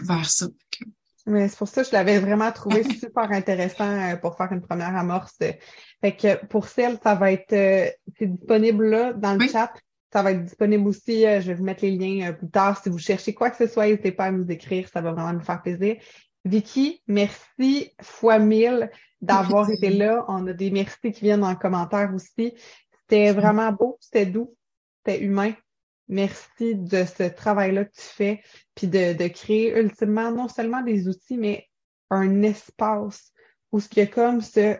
[0.00, 0.46] vers ça.
[1.26, 4.60] Mais c'est pour ça que je l'avais vraiment trouvé super intéressant euh, pour faire une
[4.60, 5.36] première amorce.
[6.00, 9.72] Fait que pour celle, ça va être euh, c'est disponible là dans le chat.
[10.12, 11.26] Ça va être disponible aussi.
[11.26, 12.80] Euh, je vais vous mettre les liens plus tard.
[12.80, 14.88] Si vous cherchez quoi que ce soit, n'hésitez pas à nous écrire.
[14.88, 15.96] Ça va vraiment nous faire plaisir.
[16.44, 18.88] Vicky, merci fois mille
[19.20, 20.24] d'avoir été là.
[20.28, 22.54] On a des merci qui viennent en commentaire aussi.
[23.00, 24.54] C'était vraiment beau, c'était doux,
[24.98, 25.52] c'était humain.
[26.08, 28.42] Merci de ce travail-là que tu fais,
[28.74, 31.68] puis de, de, créer ultimement non seulement des outils, mais
[32.10, 33.32] un espace
[33.72, 34.78] où ce qui est comme ce...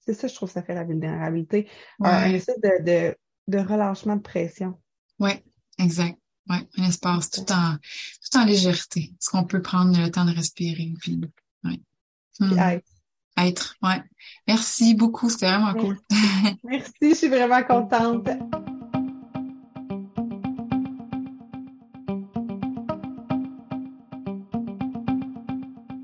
[0.00, 1.68] C'est ça, je trouve, ça fait la vulnérabilité.
[2.00, 3.16] Un, espèce de, de,
[3.46, 4.80] de, relâchement de pression.
[5.20, 5.32] Oui,
[5.78, 6.18] exact.
[6.48, 9.12] Oui, un espace tout en, tout en légèreté.
[9.12, 10.92] Est-ce qu'on peut prendre le temps de respirer?
[11.00, 11.20] Puis,
[11.64, 11.80] ouais.
[12.40, 12.82] Être.
[13.36, 14.02] Être, ouais.
[14.48, 15.98] Merci beaucoup, c'était vraiment cool.
[16.64, 18.28] Merci, je suis vraiment contente.